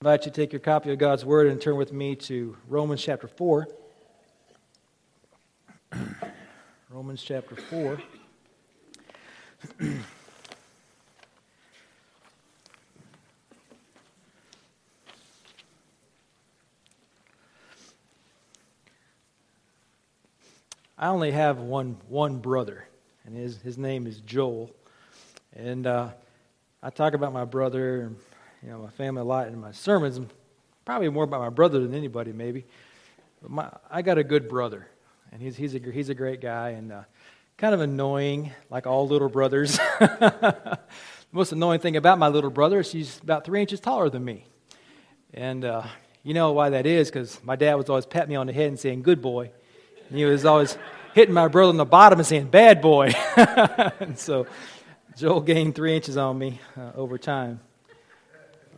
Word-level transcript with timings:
I 0.00 0.04
invite 0.04 0.26
you 0.26 0.30
to 0.30 0.40
take 0.40 0.52
your 0.52 0.60
copy 0.60 0.92
of 0.92 0.98
God's 0.98 1.24
Word 1.24 1.48
and 1.48 1.60
turn 1.60 1.74
with 1.74 1.92
me 1.92 2.14
to 2.14 2.56
Romans 2.68 3.02
chapter 3.02 3.26
4. 3.26 3.66
Romans 6.88 7.20
chapter 7.20 7.56
4. 7.56 7.98
I 20.96 21.08
only 21.08 21.32
have 21.32 21.58
one, 21.58 21.96
one 22.08 22.38
brother, 22.38 22.86
and 23.24 23.36
his, 23.36 23.60
his 23.62 23.76
name 23.76 24.06
is 24.06 24.20
Joel. 24.20 24.70
And 25.54 25.88
uh, 25.88 26.10
I 26.84 26.90
talk 26.90 27.14
about 27.14 27.32
my 27.32 27.44
brother 27.44 28.12
you 28.62 28.70
know, 28.70 28.78
my 28.78 28.90
family 28.90 29.20
a 29.20 29.24
lot 29.24 29.48
in 29.48 29.60
my 29.60 29.72
sermons, 29.72 30.20
probably 30.84 31.08
more 31.08 31.24
about 31.24 31.40
my 31.40 31.48
brother 31.48 31.80
than 31.80 31.94
anybody, 31.94 32.32
maybe. 32.32 32.64
But 33.40 33.50
my, 33.50 33.70
I 33.90 34.02
got 34.02 34.18
a 34.18 34.24
good 34.24 34.48
brother, 34.48 34.88
and 35.30 35.40
he's, 35.40 35.56
he's, 35.56 35.74
a, 35.74 35.78
he's 35.78 36.08
a 36.08 36.14
great 36.14 36.40
guy 36.40 36.70
and 36.70 36.92
uh, 36.92 37.02
kind 37.56 37.74
of 37.74 37.80
annoying, 37.80 38.52
like 38.70 38.86
all 38.86 39.06
little 39.06 39.28
brothers. 39.28 39.76
the 39.98 40.78
most 41.32 41.52
annoying 41.52 41.80
thing 41.80 41.96
about 41.96 42.18
my 42.18 42.28
little 42.28 42.50
brother 42.50 42.80
is 42.80 42.90
he's 42.90 43.20
about 43.20 43.44
three 43.44 43.60
inches 43.60 43.78
taller 43.80 44.10
than 44.10 44.24
me. 44.24 44.44
And 45.32 45.64
uh, 45.64 45.84
you 46.24 46.34
know 46.34 46.52
why 46.52 46.70
that 46.70 46.84
is, 46.86 47.10
because 47.10 47.42
my 47.44 47.54
dad 47.54 47.74
was 47.74 47.88
always 47.88 48.06
patting 48.06 48.30
me 48.30 48.36
on 48.36 48.48
the 48.48 48.52
head 48.52 48.68
and 48.68 48.78
saying, 48.78 49.02
good 49.02 49.22
boy. 49.22 49.50
And 50.08 50.18
he 50.18 50.24
was 50.24 50.44
always 50.44 50.76
hitting 51.14 51.34
my 51.34 51.46
brother 51.46 51.70
on 51.70 51.76
the 51.76 51.84
bottom 51.84 52.18
and 52.18 52.26
saying, 52.26 52.48
bad 52.48 52.80
boy. 52.80 53.12
and 53.36 54.18
so 54.18 54.46
Joel 55.16 55.42
gained 55.42 55.76
three 55.76 55.94
inches 55.94 56.16
on 56.16 56.36
me 56.36 56.60
uh, 56.76 56.92
over 56.96 57.18
time 57.18 57.60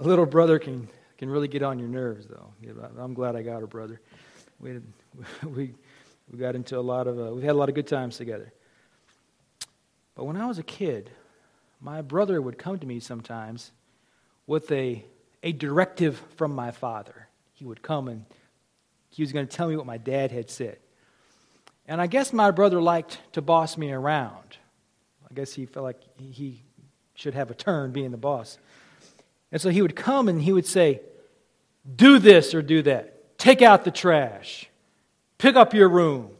a 0.00 0.02
little 0.02 0.24
brother 0.24 0.58
can, 0.58 0.88
can 1.18 1.28
really 1.28 1.48
get 1.48 1.62
on 1.62 1.78
your 1.78 1.88
nerves, 1.88 2.26
though. 2.26 2.52
I'm 2.98 3.12
glad 3.12 3.36
I 3.36 3.42
got 3.42 3.62
a 3.62 3.66
brother. 3.66 4.00
We, 4.58 4.80
we, 5.44 5.74
we 6.30 6.38
got 6.38 6.54
into 6.54 6.78
a 6.78 6.80
lot 6.80 7.06
of, 7.06 7.18
uh, 7.18 7.34
we 7.34 7.42
had 7.42 7.52
a 7.52 7.58
lot 7.58 7.68
of 7.68 7.74
good 7.74 7.86
times 7.86 8.16
together. 8.16 8.52
But 10.14 10.24
when 10.24 10.36
I 10.36 10.46
was 10.46 10.58
a 10.58 10.62
kid, 10.62 11.10
my 11.80 12.00
brother 12.00 12.40
would 12.40 12.58
come 12.58 12.78
to 12.78 12.86
me 12.86 12.98
sometimes 12.98 13.72
with 14.46 14.72
a, 14.72 15.04
a 15.42 15.52
directive 15.52 16.22
from 16.36 16.54
my 16.54 16.70
father. 16.70 17.28
He 17.52 17.66
would 17.66 17.82
come 17.82 18.08
and 18.08 18.24
he 19.10 19.22
was 19.22 19.32
going 19.32 19.46
to 19.46 19.54
tell 19.54 19.68
me 19.68 19.76
what 19.76 19.86
my 19.86 19.98
dad 19.98 20.30
had 20.32 20.50
said. 20.50 20.78
And 21.86 22.00
I 22.00 22.06
guess 22.06 22.32
my 22.32 22.50
brother 22.50 22.80
liked 22.80 23.18
to 23.32 23.42
boss 23.42 23.76
me 23.76 23.92
around. 23.92 24.56
I 25.30 25.34
guess 25.34 25.52
he 25.52 25.66
felt 25.66 25.84
like 25.84 26.00
he 26.16 26.62
should 27.14 27.34
have 27.34 27.50
a 27.50 27.54
turn 27.54 27.92
being 27.92 28.12
the 28.12 28.16
boss. 28.16 28.58
And 29.52 29.60
so 29.60 29.70
he 29.70 29.82
would 29.82 29.96
come 29.96 30.28
and 30.28 30.40
he 30.40 30.52
would 30.52 30.66
say, 30.66 31.00
Do 31.96 32.18
this 32.18 32.54
or 32.54 32.62
do 32.62 32.82
that. 32.82 33.38
Take 33.38 33.62
out 33.62 33.84
the 33.84 33.90
trash. 33.90 34.68
Pick 35.38 35.56
up 35.56 35.74
your 35.74 35.88
room. 35.88 36.30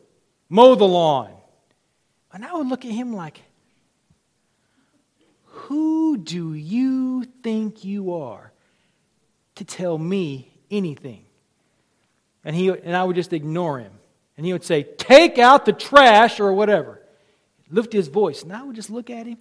Mow 0.49 0.75
the 0.75 0.87
lawn. 0.87 1.33
And 2.33 2.45
I 2.45 2.53
would 2.55 2.67
look 2.67 2.85
at 2.85 2.93
him 2.93 3.15
like, 3.15 3.41
Who 5.45 6.17
do 6.17 6.55
you 6.55 7.25
think 7.43 7.85
you 7.85 8.15
are 8.15 8.53
to 9.57 9.65
tell 9.65 9.99
me 9.99 10.53
anything? 10.71 11.25
And, 12.45 12.55
he, 12.55 12.69
and 12.69 12.97
I 12.97 13.05
would 13.05 13.17
just 13.17 13.33
ignore 13.33 13.79
him. 13.79 13.93
And 14.37 14.47
he 14.47 14.53
would 14.53 14.65
say, 14.65 14.85
Take 14.85 15.39
out 15.39 15.65
the 15.65 15.73
trash 15.73 16.39
or 16.39 16.53
whatever. 16.53 17.01
Lift 17.71 17.93
his 17.93 18.09
voice. 18.09 18.43
And 18.43 18.53
I 18.53 18.63
would 18.63 18.77
just 18.77 18.91
look 18.91 19.11
at 19.11 19.27
him. 19.27 19.39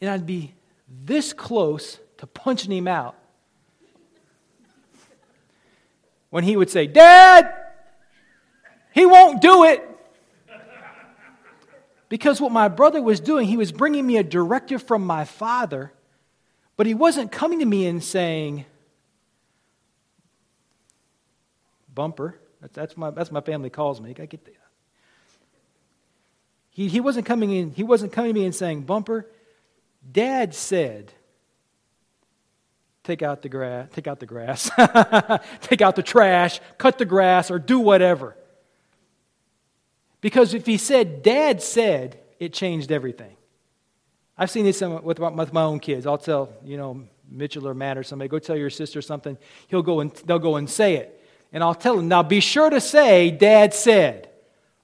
And 0.00 0.10
I'd 0.10 0.26
be 0.26 0.54
this 0.90 1.32
close 1.32 1.98
to 2.18 2.26
punching 2.26 2.72
him 2.72 2.88
out 2.88 3.14
when 6.30 6.44
he 6.44 6.56
would 6.56 6.70
say, 6.70 6.86
Dad, 6.86 7.52
he 8.92 9.06
won't 9.06 9.40
do 9.40 9.64
it. 9.64 9.86
Because 12.08 12.40
what 12.40 12.50
my 12.50 12.66
brother 12.66 13.00
was 13.00 13.20
doing, 13.20 13.46
he 13.46 13.56
was 13.56 13.70
bringing 13.70 14.04
me 14.04 14.16
a 14.16 14.24
directive 14.24 14.82
from 14.82 15.06
my 15.06 15.24
father, 15.24 15.92
but 16.76 16.86
he 16.86 16.94
wasn't 16.94 17.30
coming 17.30 17.60
to 17.60 17.64
me 17.64 17.86
and 17.86 18.02
saying, 18.02 18.64
Bumper. 21.94 22.40
That's, 22.72 22.96
my, 22.96 23.10
that's 23.10 23.30
my 23.30 23.40
family 23.40 23.70
calls 23.70 24.00
me. 24.00 24.10
I 24.10 24.26
get 24.26 24.44
that. 24.44 24.56
He, 26.70 26.88
he 26.88 27.00
wasn't 27.00 27.26
coming 27.26 27.52
in, 27.52 27.70
he 27.70 27.82
wasn't 27.82 28.12
coming 28.12 28.34
to 28.34 28.40
me 28.40 28.44
and 28.44 28.54
saying, 28.54 28.82
Bumper, 28.82 29.26
Dad 30.08 30.54
said, 30.54 31.12
take 33.04 33.22
out 33.22 33.42
the 33.42 33.48
grass, 33.48 33.88
take 33.92 34.06
out 34.06 34.20
the 34.20 34.26
grass, 34.26 34.70
take 35.60 35.80
out 35.82 35.96
the 35.96 36.02
trash, 36.02 36.60
cut 36.78 36.98
the 36.98 37.04
grass, 37.04 37.50
or 37.50 37.58
do 37.58 37.78
whatever. 37.78 38.36
Because 40.20 40.54
if 40.54 40.66
he 40.66 40.76
said, 40.76 41.22
Dad 41.22 41.62
said, 41.62 42.18
it 42.38 42.52
changed 42.52 42.92
everything. 42.92 43.36
I've 44.36 44.50
seen 44.50 44.64
this 44.64 44.80
with 44.80 45.18
my 45.18 45.62
own 45.62 45.80
kids. 45.80 46.06
I'll 46.06 46.18
tell, 46.18 46.52
you 46.64 46.76
know, 46.76 47.06
Mitchell 47.30 47.68
or 47.68 47.74
Matt 47.74 47.98
or 47.98 48.02
somebody, 48.02 48.28
go 48.28 48.38
tell 48.38 48.56
your 48.56 48.70
sister 48.70 49.02
something. 49.02 49.36
He'll 49.68 49.82
go 49.82 50.00
and 50.00 50.12
they'll 50.24 50.38
go 50.38 50.56
and 50.56 50.68
say 50.68 50.96
it. 50.96 51.16
And 51.52 51.62
I'll 51.62 51.74
tell 51.74 51.96
them, 51.96 52.08
now 52.08 52.22
be 52.22 52.40
sure 52.40 52.70
to 52.70 52.80
say, 52.80 53.30
Dad 53.30 53.74
said, 53.74 54.30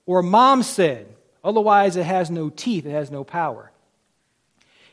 or 0.04 0.22
Mom 0.22 0.62
said. 0.62 1.12
Otherwise, 1.42 1.96
it 1.96 2.04
has 2.04 2.30
no 2.30 2.50
teeth, 2.50 2.86
it 2.86 2.90
has 2.90 3.10
no 3.10 3.22
power. 3.22 3.70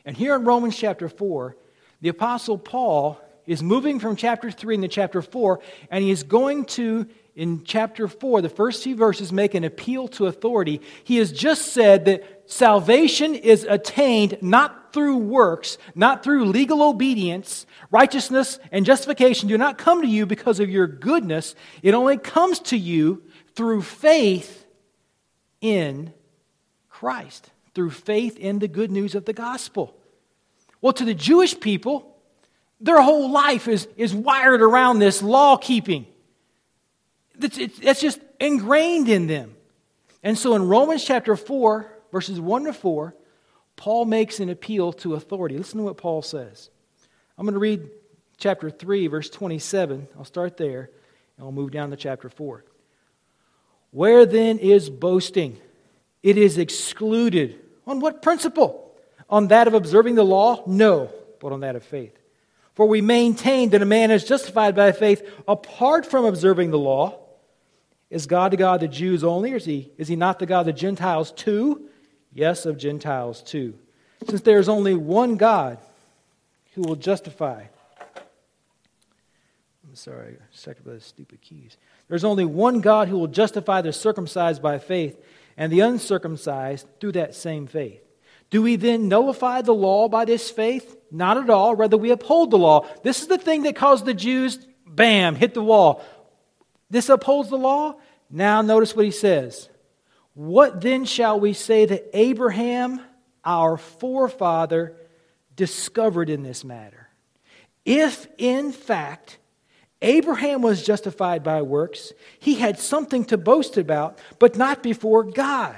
And 0.05 0.17
here 0.17 0.35
in 0.35 0.43
Romans 0.43 0.77
chapter 0.77 1.07
4, 1.07 1.55
the 2.01 2.09
Apostle 2.09 2.57
Paul 2.57 3.21
is 3.45 3.63
moving 3.63 3.99
from 3.99 4.15
chapter 4.15 4.51
3 4.51 4.75
into 4.75 4.87
chapter 4.87 5.21
4, 5.21 5.59
and 5.89 6.03
he 6.03 6.11
is 6.11 6.23
going 6.23 6.65
to, 6.65 7.07
in 7.35 7.63
chapter 7.63 8.07
4, 8.07 8.41
the 8.41 8.49
first 8.49 8.83
few 8.83 8.95
verses, 8.95 9.31
make 9.31 9.53
an 9.53 9.63
appeal 9.63 10.07
to 10.09 10.27
authority. 10.27 10.81
He 11.03 11.17
has 11.17 11.31
just 11.31 11.73
said 11.73 12.05
that 12.05 12.43
salvation 12.45 13.35
is 13.35 13.63
attained 13.63 14.37
not 14.41 14.93
through 14.93 15.17
works, 15.17 15.77
not 15.95 16.23
through 16.23 16.45
legal 16.45 16.83
obedience. 16.83 17.65
Righteousness 17.89 18.59
and 18.71 18.85
justification 18.85 19.49
do 19.49 19.57
not 19.57 19.77
come 19.77 20.01
to 20.01 20.07
you 20.07 20.25
because 20.25 20.59
of 20.59 20.69
your 20.69 20.87
goodness, 20.87 21.55
it 21.81 21.93
only 21.93 22.17
comes 22.17 22.59
to 22.59 22.77
you 22.77 23.23
through 23.55 23.81
faith 23.81 24.65
in 25.61 26.13
Christ 26.89 27.49
through 27.73 27.91
faith 27.91 28.37
in 28.37 28.59
the 28.59 28.67
good 28.67 28.91
news 28.91 29.15
of 29.15 29.25
the 29.25 29.33
gospel. 29.33 29.95
Well, 30.81 30.93
to 30.93 31.05
the 31.05 31.13
Jewish 31.13 31.59
people, 31.59 32.17
their 32.79 33.01
whole 33.01 33.31
life 33.31 33.67
is, 33.67 33.87
is 33.95 34.13
wired 34.13 34.61
around 34.61 34.99
this 34.99 35.23
law 35.23 35.57
keeping. 35.57 36.05
That's, 37.37 37.57
that's 37.79 38.01
just 38.01 38.19
ingrained 38.39 39.09
in 39.09 39.27
them. 39.27 39.55
And 40.21 40.37
so 40.37 40.55
in 40.55 40.67
Romans 40.67 41.03
chapter 41.03 41.35
4, 41.35 41.89
verses 42.11 42.39
1 42.39 42.65
to 42.65 42.73
4, 42.73 43.15
Paul 43.75 44.05
makes 44.05 44.39
an 44.39 44.49
appeal 44.49 44.93
to 44.93 45.15
authority. 45.15 45.57
Listen 45.57 45.79
to 45.79 45.83
what 45.83 45.97
Paul 45.97 46.21
says. 46.21 46.69
I'm 47.37 47.45
going 47.45 47.53
to 47.53 47.59
read 47.59 47.89
chapter 48.37 48.69
3, 48.69 49.07
verse 49.07 49.29
27. 49.29 50.07
I'll 50.17 50.25
start 50.25 50.57
there, 50.57 50.91
and 51.37 51.45
I'll 51.45 51.51
move 51.51 51.71
down 51.71 51.89
to 51.89 51.95
chapter 51.95 52.29
4. 52.29 52.63
Where 53.91 54.25
then 54.25 54.59
is 54.59 54.89
boasting? 54.89 55.59
It 56.21 56.37
is 56.37 56.57
excluded. 56.57 57.59
On 57.85 57.99
what 57.99 58.21
principle? 58.21 58.95
On 59.29 59.47
that 59.47 59.67
of 59.67 59.73
observing 59.73 60.15
the 60.15 60.23
law? 60.23 60.63
No, 60.67 61.09
but 61.39 61.51
on 61.51 61.61
that 61.61 61.75
of 61.75 61.83
faith. 61.83 62.17
For 62.75 62.85
we 62.85 63.01
maintain 63.01 63.69
that 63.69 63.81
a 63.81 63.85
man 63.85 64.11
is 64.11 64.23
justified 64.23 64.75
by 64.75 64.91
faith 64.91 65.21
apart 65.47 66.05
from 66.05 66.25
observing 66.25 66.71
the 66.71 66.79
law. 66.79 67.19
Is 68.09 68.25
God 68.25 68.51
the 68.51 68.57
God 68.57 68.75
of 68.75 68.81
the 68.81 68.87
Jews 68.87 69.23
only, 69.23 69.53
or 69.53 69.55
is 69.55 69.65
he, 69.65 69.91
is 69.97 70.07
he 70.07 70.15
not 70.15 70.39
the 70.39 70.45
God 70.45 70.61
of 70.61 70.65
the 70.67 70.73
Gentiles 70.73 71.31
too? 71.31 71.89
Yes, 72.33 72.65
of 72.65 72.77
Gentiles 72.77 73.41
too. 73.41 73.75
Since 74.27 74.41
there 74.41 74.59
is 74.59 74.69
only 74.69 74.93
one 74.93 75.35
God 75.35 75.79
who 76.73 76.81
will 76.81 76.95
justify. 76.95 77.63
I'm 79.87 79.95
sorry, 79.95 80.37
I 80.39 80.73
by 80.83 80.93
the 80.93 80.99
stupid 80.99 81.41
keys. 81.41 81.77
There's 82.07 82.23
only 82.23 82.45
one 82.45 82.81
God 82.81 83.07
who 83.07 83.17
will 83.17 83.27
justify 83.27 83.81
the 83.81 83.93
circumcised 83.93 84.61
by 84.61 84.79
faith 84.79 85.17
and 85.57 85.71
the 85.71 85.81
uncircumcised 85.81 86.87
through 86.99 87.13
that 87.13 87.35
same 87.35 87.67
faith. 87.67 88.01
Do 88.49 88.61
we 88.61 88.75
then 88.75 89.07
nullify 89.07 89.61
the 89.61 89.73
law 89.73 90.07
by 90.07 90.25
this 90.25 90.49
faith? 90.51 90.95
Not 91.11 91.37
at 91.37 91.49
all. 91.49 91.75
Rather, 91.75 91.97
we 91.97 92.11
uphold 92.11 92.51
the 92.51 92.57
law. 92.57 92.87
This 93.03 93.21
is 93.21 93.27
the 93.27 93.37
thing 93.37 93.63
that 93.63 93.75
caused 93.75 94.05
the 94.05 94.13
Jews, 94.13 94.59
bam, 94.85 95.35
hit 95.35 95.53
the 95.53 95.63
wall. 95.63 96.03
This 96.89 97.09
upholds 97.09 97.49
the 97.49 97.57
law? 97.57 97.95
Now, 98.29 98.61
notice 98.61 98.95
what 98.95 99.05
he 99.05 99.11
says. 99.11 99.69
What 100.35 100.81
then 100.81 101.05
shall 101.05 101.39
we 101.39 101.53
say 101.53 101.85
that 101.85 102.09
Abraham, 102.13 103.01
our 103.43 103.77
forefather, 103.77 104.95
discovered 105.55 106.29
in 106.29 106.43
this 106.43 106.63
matter? 106.63 107.09
If, 107.85 108.27
in 108.37 108.71
fact, 108.71 109.37
Abraham 110.03 110.61
was 110.61 110.83
justified 110.83 111.43
by 111.43 111.61
works. 111.61 112.11
He 112.37 112.55
had 112.55 112.77
something 112.77 113.23
to 113.25 113.37
boast 113.37 113.77
about, 113.77 114.19
but 114.37 114.57
not 114.57 114.83
before 114.83 115.23
God. 115.23 115.77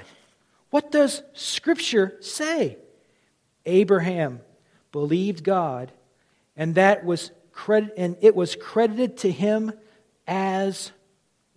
What 0.70 0.90
does 0.90 1.22
Scripture 1.32 2.16
say? 2.20 2.76
Abraham 3.64 4.40
believed 4.90 5.44
God, 5.44 5.92
and 6.56 6.74
that 6.74 7.04
was 7.04 7.30
credit, 7.52 7.94
and 7.96 8.16
it 8.20 8.34
was 8.34 8.56
credited 8.56 9.16
to 9.18 9.30
him 9.30 9.72
as 10.26 10.90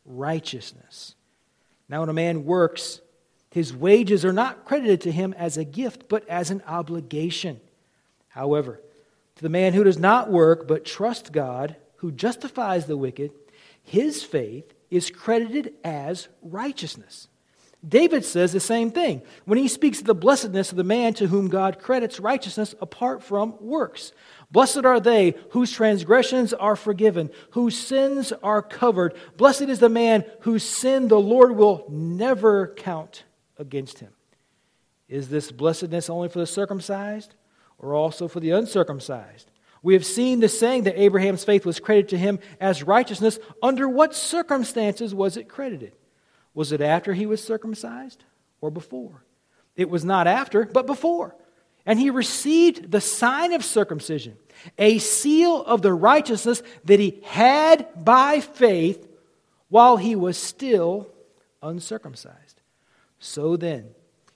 righteousness. 0.05 1.15
Now, 1.89 2.01
when 2.01 2.09
a 2.09 2.13
man 2.13 2.45
works, 2.45 3.01
his 3.49 3.75
wages 3.75 4.23
are 4.23 4.33
not 4.33 4.65
credited 4.65 5.01
to 5.01 5.11
him 5.11 5.33
as 5.37 5.57
a 5.57 5.65
gift, 5.65 6.07
but 6.07 6.27
as 6.29 6.51
an 6.51 6.61
obligation. 6.67 7.59
However, 8.27 8.79
to 9.37 9.41
the 9.41 9.49
man 9.49 9.73
who 9.73 9.83
does 9.83 9.97
not 9.97 10.29
work 10.29 10.67
but 10.67 10.85
trust 10.85 11.31
God, 11.31 11.75
who 11.99 12.11
justifies 12.11 12.85
the 12.85 12.97
wicked, 12.97 13.31
his 13.81 14.23
faith 14.23 14.73
is 14.89 15.09
credited 15.11 15.73
as 15.83 16.27
righteousness. 16.41 17.27
David 17.87 18.25
says 18.25 18.51
the 18.51 18.59
same 18.59 18.91
thing 18.91 19.21
when 19.45 19.57
he 19.57 19.69
speaks 19.69 19.99
of 19.99 20.05
the 20.05 20.13
blessedness 20.13 20.71
of 20.71 20.77
the 20.77 20.83
man 20.83 21.13
to 21.13 21.27
whom 21.27 21.47
God 21.47 21.79
credits 21.79 22.19
righteousness 22.19 22.75
apart 22.81 23.23
from 23.23 23.55
works. 23.61 24.11
Blessed 24.51 24.83
are 24.83 24.99
they 24.99 25.35
whose 25.51 25.71
transgressions 25.71 26.53
are 26.53 26.75
forgiven, 26.75 27.29
whose 27.51 27.77
sins 27.77 28.33
are 28.43 28.61
covered. 28.61 29.15
Blessed 29.37 29.63
is 29.63 29.79
the 29.79 29.87
man 29.87 30.25
whose 30.41 30.63
sin 30.63 31.07
the 31.07 31.19
Lord 31.19 31.55
will 31.55 31.85
never 31.89 32.73
count 32.75 33.23
against 33.57 33.99
him. 33.99 34.11
Is 35.07 35.29
this 35.29 35.51
blessedness 35.51 36.09
only 36.09 36.27
for 36.27 36.39
the 36.39 36.47
circumcised 36.47 37.35
or 37.77 37.93
also 37.93 38.27
for 38.27 38.41
the 38.41 38.51
uncircumcised? 38.51 39.49
We 39.81 39.93
have 39.93 40.05
seen 40.05 40.39
the 40.39 40.49
saying 40.49 40.83
that 40.83 41.01
Abraham's 41.01 41.43
faith 41.43 41.65
was 41.65 41.79
credited 41.79 42.09
to 42.09 42.17
him 42.17 42.39
as 42.59 42.83
righteousness. 42.83 43.39
Under 43.63 43.87
what 43.87 44.13
circumstances 44.13 45.15
was 45.15 45.37
it 45.37 45.47
credited? 45.47 45.93
Was 46.53 46.71
it 46.71 46.81
after 46.81 47.13
he 47.13 47.25
was 47.25 47.43
circumcised 47.43 48.23
or 48.59 48.71
before? 48.71 49.23
It 49.75 49.89
was 49.89 50.03
not 50.03 50.27
after, 50.27 50.65
but 50.65 50.85
before. 50.85 51.35
And 51.85 51.99
he 51.99 52.09
received 52.09 52.91
the 52.91 53.01
sign 53.01 53.53
of 53.53 53.63
circumcision, 53.63 54.37
a 54.77 54.97
seal 54.97 55.63
of 55.63 55.81
the 55.81 55.93
righteousness 55.93 56.61
that 56.83 56.99
he 56.99 57.21
had 57.23 57.87
by 57.95 58.41
faith 58.41 59.07
while 59.69 59.97
he 59.97 60.15
was 60.15 60.37
still 60.37 61.07
uncircumcised. 61.61 62.61
So 63.19 63.55
then, 63.55 63.89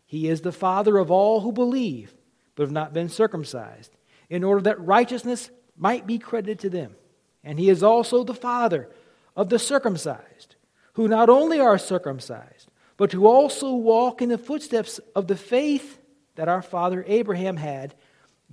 he 0.05 0.29
is 0.29 0.41
the 0.41 0.51
father 0.51 0.97
of 0.97 1.11
all 1.11 1.41
who 1.41 1.51
believe, 1.51 2.13
but 2.55 2.63
have 2.63 2.71
not 2.71 2.93
been 2.93 3.09
circumcised, 3.09 3.91
in 4.29 4.43
order 4.43 4.61
that 4.61 4.79
righteousness 4.79 5.49
might 5.77 6.07
be 6.07 6.19
credited 6.19 6.59
to 6.59 6.69
them. 6.69 6.95
And 7.43 7.59
he 7.59 7.69
is 7.69 7.83
also 7.83 8.23
the 8.23 8.33
father 8.33 8.89
of 9.35 9.49
the 9.49 9.59
circumcised 9.59 10.55
who 10.93 11.07
not 11.07 11.29
only 11.29 11.59
are 11.59 11.77
circumcised, 11.77 12.69
but 12.97 13.11
who 13.11 13.25
also 13.25 13.73
walk 13.73 14.21
in 14.21 14.29
the 14.29 14.37
footsteps 14.37 14.99
of 15.15 15.27
the 15.27 15.35
faith 15.35 15.99
that 16.35 16.47
our 16.47 16.61
father 16.61 17.03
Abraham 17.07 17.57
had 17.57 17.95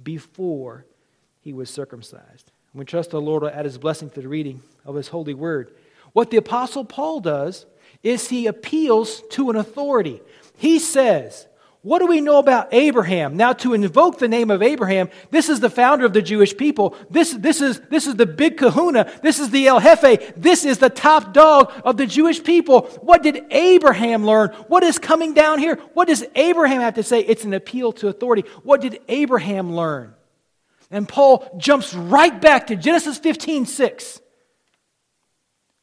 before 0.02 0.86
he 1.40 1.52
was 1.52 1.70
circumcised. 1.70 2.50
We 2.72 2.84
trust 2.84 3.10
the 3.10 3.20
Lord 3.20 3.42
will 3.42 3.50
add 3.50 3.64
his 3.64 3.78
blessing 3.78 4.10
to 4.10 4.22
the 4.22 4.28
reading 4.28 4.62
of 4.84 4.94
his 4.94 5.08
holy 5.08 5.34
word. 5.34 5.72
What 6.12 6.30
the 6.30 6.36
Apostle 6.36 6.84
Paul 6.84 7.20
does 7.20 7.66
is 8.02 8.28
he 8.28 8.46
appeals 8.46 9.22
to 9.32 9.50
an 9.50 9.56
authority. 9.56 10.22
He 10.56 10.78
says, 10.78 11.46
what 11.82 12.00
do 12.00 12.06
we 12.06 12.20
know 12.20 12.38
about 12.38 12.74
Abraham? 12.74 13.38
Now, 13.38 13.54
to 13.54 13.72
invoke 13.72 14.18
the 14.18 14.28
name 14.28 14.50
of 14.50 14.62
Abraham, 14.62 15.08
this 15.30 15.48
is 15.48 15.60
the 15.60 15.70
founder 15.70 16.04
of 16.04 16.12
the 16.12 16.20
Jewish 16.20 16.54
people. 16.54 16.94
This, 17.08 17.32
this, 17.32 17.62
is, 17.62 17.80
this 17.88 18.06
is 18.06 18.16
the 18.16 18.26
big 18.26 18.58
kahuna. 18.58 19.10
This 19.22 19.38
is 19.38 19.48
the 19.48 19.66
El 19.66 19.80
Jefe. 19.80 20.34
This 20.36 20.66
is 20.66 20.76
the 20.76 20.90
top 20.90 21.32
dog 21.32 21.72
of 21.82 21.96
the 21.96 22.04
Jewish 22.04 22.44
people. 22.44 22.82
What 23.00 23.22
did 23.22 23.46
Abraham 23.50 24.26
learn? 24.26 24.50
What 24.68 24.82
is 24.82 24.98
coming 24.98 25.32
down 25.32 25.58
here? 25.58 25.76
What 25.94 26.08
does 26.08 26.22
Abraham 26.34 26.82
have 26.82 26.96
to 26.96 27.02
say? 27.02 27.20
It's 27.20 27.44
an 27.44 27.54
appeal 27.54 27.92
to 27.92 28.08
authority. 28.08 28.44
What 28.62 28.82
did 28.82 29.00
Abraham 29.08 29.74
learn? 29.74 30.14
And 30.90 31.08
Paul 31.08 31.48
jumps 31.56 31.94
right 31.94 32.38
back 32.38 32.66
to 32.66 32.76
Genesis 32.76 33.16
15 33.16 33.64
6, 33.64 34.20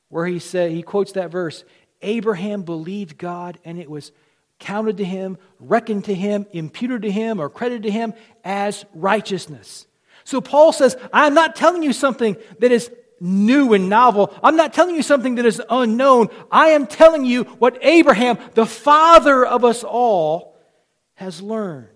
where 0.09 0.27
he, 0.27 0.37
said, 0.37 0.71
he 0.71 0.83
quotes 0.83 1.13
that 1.13 1.31
verse 1.31 1.63
Abraham 2.03 2.61
believed 2.61 3.17
God, 3.17 3.57
and 3.65 3.79
it 3.79 3.89
was 3.89 4.11
counted 4.59 4.97
to 4.97 5.05
him, 5.05 5.37
reckoned 5.59 6.05
to 6.05 6.13
him, 6.13 6.45
imputed 6.51 7.03
to 7.03 7.11
him, 7.11 7.39
or 7.39 7.49
credited 7.49 7.83
to 7.83 7.91
him 7.91 8.13
as 8.43 8.85
righteousness. 8.93 9.87
So 10.23 10.41
Paul 10.41 10.73
says, 10.73 10.97
I'm 11.13 11.33
not 11.33 11.55
telling 11.55 11.83
you 11.83 11.93
something 11.93 12.37
that 12.59 12.71
is 12.71 12.91
new 13.19 13.73
and 13.73 13.89
novel. 13.89 14.33
I'm 14.43 14.55
not 14.55 14.73
telling 14.73 14.95
you 14.95 15.03
something 15.03 15.35
that 15.35 15.45
is 15.45 15.61
unknown. 15.69 16.29
I 16.51 16.69
am 16.69 16.87
telling 16.87 17.25
you 17.25 17.43
what 17.43 17.77
Abraham, 17.81 18.37
the 18.53 18.65
father 18.65 19.45
of 19.45 19.63
us 19.63 19.83
all, 19.83 20.57
has 21.15 21.41
learned. 21.41 21.87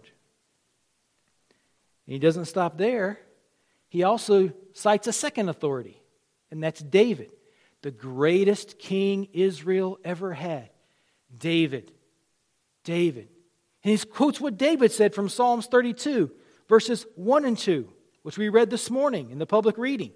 And 2.06 2.14
he 2.14 2.20
doesn't 2.20 2.46
stop 2.46 2.78
there. 2.78 3.20
He 3.90 4.04
also 4.04 4.54
cites 4.74 5.08
a 5.08 5.14
second 5.14 5.50
authority, 5.50 6.02
and 6.50 6.64
that's 6.64 6.82
David, 6.82 7.32
the 7.82 7.92
greatest 7.92 8.80
king 8.80 9.28
Israel 9.34 10.00
ever 10.04 10.34
had. 10.34 10.70
David 11.38 11.92
David. 12.84 13.30
And 13.84 13.98
he 13.98 14.06
quotes 14.06 14.40
what 14.40 14.58
David 14.58 14.92
said 14.92 15.16
from 15.16 15.30
Psalms 15.30 15.68
32, 15.68 16.32
verses 16.70 17.06
1 17.16 17.46
and 17.46 17.58
2, 17.58 17.88
which 18.24 18.38
we 18.38 18.50
read 18.50 18.70
this 18.70 18.90
morning 18.90 19.32
in 19.32 19.40
the 19.40 19.46
public 19.46 19.78
reading. 19.78 20.12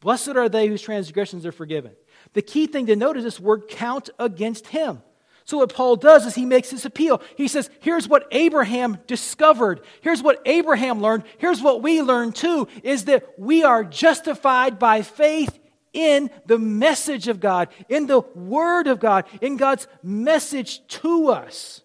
Blessed 0.00 0.30
are 0.30 0.48
they 0.48 0.66
whose 0.66 0.82
transgressions 0.82 1.46
are 1.46 1.52
forgiven. 1.52 1.92
The 2.32 2.42
key 2.42 2.66
thing 2.66 2.86
to 2.86 2.96
note 2.96 3.16
is 3.16 3.24
this 3.24 3.40
word 3.40 3.68
count 3.68 4.10
against 4.18 4.68
him. 4.68 5.02
So, 5.44 5.58
what 5.58 5.74
Paul 5.74 5.96
does 5.96 6.24
is 6.24 6.34
he 6.34 6.44
makes 6.44 6.70
this 6.70 6.84
appeal. 6.84 7.20
He 7.36 7.48
says, 7.48 7.68
Here's 7.80 8.08
what 8.08 8.26
Abraham 8.30 8.98
discovered. 9.06 9.80
Here's 10.00 10.22
what 10.22 10.40
Abraham 10.46 11.00
learned. 11.00 11.24
Here's 11.38 11.60
what 11.60 11.82
we 11.82 12.00
learn 12.00 12.32
too 12.32 12.68
is 12.84 13.06
that 13.06 13.38
we 13.38 13.64
are 13.64 13.82
justified 13.82 14.78
by 14.78 15.02
faith 15.02 15.58
in 15.92 16.30
the 16.46 16.58
message 16.58 17.28
of 17.28 17.40
God, 17.40 17.68
in 17.88 18.06
the 18.06 18.20
Word 18.20 18.86
of 18.86 18.98
God, 18.98 19.24
in 19.40 19.56
God's 19.56 19.86
message 20.02 20.86
to 20.88 21.28
us. 21.28 21.81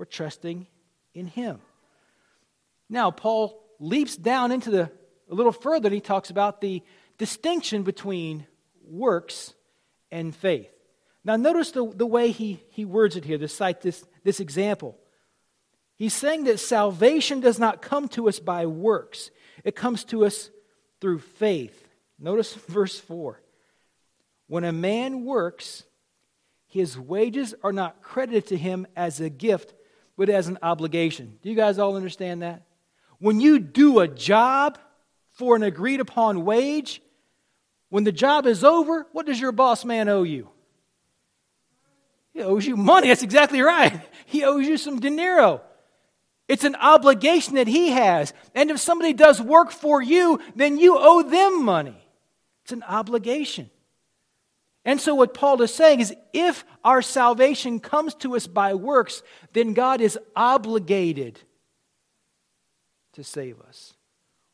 We're 0.00 0.06
trusting 0.06 0.66
in 1.12 1.26
Him. 1.26 1.60
Now, 2.88 3.10
Paul 3.10 3.62
leaps 3.78 4.16
down 4.16 4.50
into 4.50 4.70
the 4.70 4.90
a 5.30 5.34
little 5.34 5.52
further 5.52 5.88
and 5.88 5.94
he 5.94 6.00
talks 6.00 6.30
about 6.30 6.62
the 6.62 6.82
distinction 7.18 7.82
between 7.82 8.46
works 8.82 9.52
and 10.10 10.34
faith. 10.34 10.70
Now, 11.22 11.36
notice 11.36 11.72
the, 11.72 11.86
the 11.94 12.06
way 12.06 12.30
he, 12.30 12.62
he 12.70 12.86
words 12.86 13.14
it 13.14 13.26
here 13.26 13.36
to 13.36 13.46
cite 13.46 13.82
this, 13.82 14.02
this 14.24 14.40
example. 14.40 14.96
He's 15.96 16.14
saying 16.14 16.44
that 16.44 16.60
salvation 16.60 17.40
does 17.40 17.58
not 17.58 17.82
come 17.82 18.08
to 18.08 18.26
us 18.26 18.38
by 18.38 18.64
works, 18.64 19.30
it 19.64 19.76
comes 19.76 20.04
to 20.04 20.24
us 20.24 20.48
through 21.02 21.18
faith. 21.18 21.86
Notice 22.18 22.54
verse 22.68 22.98
4. 22.98 23.38
When 24.46 24.64
a 24.64 24.72
man 24.72 25.26
works, 25.26 25.84
his 26.66 26.98
wages 26.98 27.54
are 27.62 27.72
not 27.72 28.00
credited 28.00 28.46
to 28.46 28.56
him 28.56 28.86
as 28.96 29.20
a 29.20 29.28
gift, 29.28 29.74
but 30.20 30.28
as 30.28 30.48
an 30.48 30.58
obligation. 30.60 31.38
Do 31.40 31.48
you 31.48 31.56
guys 31.56 31.78
all 31.78 31.96
understand 31.96 32.42
that? 32.42 32.64
When 33.20 33.40
you 33.40 33.58
do 33.58 34.00
a 34.00 34.06
job 34.06 34.76
for 35.30 35.56
an 35.56 35.62
agreed 35.62 35.98
upon 35.98 36.44
wage, 36.44 37.00
when 37.88 38.04
the 38.04 38.12
job 38.12 38.44
is 38.44 38.62
over, 38.62 39.06
what 39.12 39.24
does 39.24 39.40
your 39.40 39.50
boss 39.50 39.82
man 39.82 40.10
owe 40.10 40.24
you? 40.24 40.50
He 42.34 42.42
owes 42.42 42.66
you 42.66 42.76
money. 42.76 43.08
That's 43.08 43.22
exactly 43.22 43.62
right. 43.62 43.98
He 44.26 44.44
owes 44.44 44.68
you 44.68 44.76
some 44.76 45.00
dinero. 45.00 45.62
It's 46.48 46.64
an 46.64 46.76
obligation 46.76 47.54
that 47.54 47.66
he 47.66 47.88
has. 47.88 48.34
And 48.54 48.70
if 48.70 48.78
somebody 48.78 49.14
does 49.14 49.40
work 49.40 49.70
for 49.70 50.02
you, 50.02 50.38
then 50.54 50.76
you 50.76 50.96
owe 50.98 51.22
them 51.22 51.64
money. 51.64 51.96
It's 52.64 52.72
an 52.72 52.82
obligation. 52.82 53.70
And 54.84 55.00
so, 55.00 55.14
what 55.14 55.34
Paul 55.34 55.60
is 55.62 55.74
saying 55.74 56.00
is 56.00 56.14
if 56.32 56.64
our 56.84 57.02
salvation 57.02 57.80
comes 57.80 58.14
to 58.16 58.34
us 58.34 58.46
by 58.46 58.74
works, 58.74 59.22
then 59.52 59.74
God 59.74 60.00
is 60.00 60.18
obligated 60.34 61.38
to 63.12 63.22
save 63.22 63.60
us. 63.60 63.94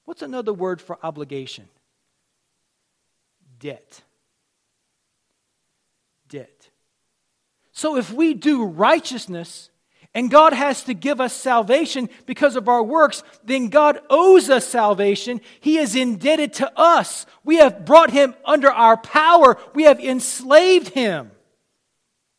What's 0.04 0.22
another 0.22 0.52
word 0.52 0.80
for 0.80 0.98
obligation? 1.02 1.68
Debt. 3.60 4.02
Debt. 6.28 6.70
So, 7.70 7.96
if 7.96 8.12
we 8.12 8.34
do 8.34 8.64
righteousness, 8.64 9.70
and 10.16 10.30
God 10.30 10.54
has 10.54 10.82
to 10.84 10.94
give 10.94 11.20
us 11.20 11.34
salvation 11.34 12.08
because 12.24 12.56
of 12.56 12.70
our 12.70 12.82
works, 12.82 13.22
then 13.44 13.68
God 13.68 14.00
owes 14.08 14.48
us 14.48 14.66
salvation. 14.66 15.42
He 15.60 15.76
is 15.76 15.94
indebted 15.94 16.54
to 16.54 16.72
us. 16.74 17.26
We 17.44 17.56
have 17.56 17.84
brought 17.84 18.10
him 18.10 18.34
under 18.42 18.72
our 18.72 18.96
power. 18.96 19.58
We 19.74 19.82
have 19.82 20.00
enslaved 20.00 20.88
him. 20.88 21.32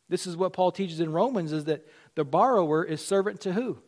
This 0.08 0.26
is 0.26 0.36
what 0.36 0.54
Paul 0.54 0.72
teaches 0.72 0.98
in 0.98 1.12
Romans 1.12 1.52
is 1.52 1.66
that 1.66 1.86
the 2.16 2.24
borrower 2.24 2.82
is 2.82 3.00
servant 3.00 3.42
to 3.42 3.52
who? 3.52 3.78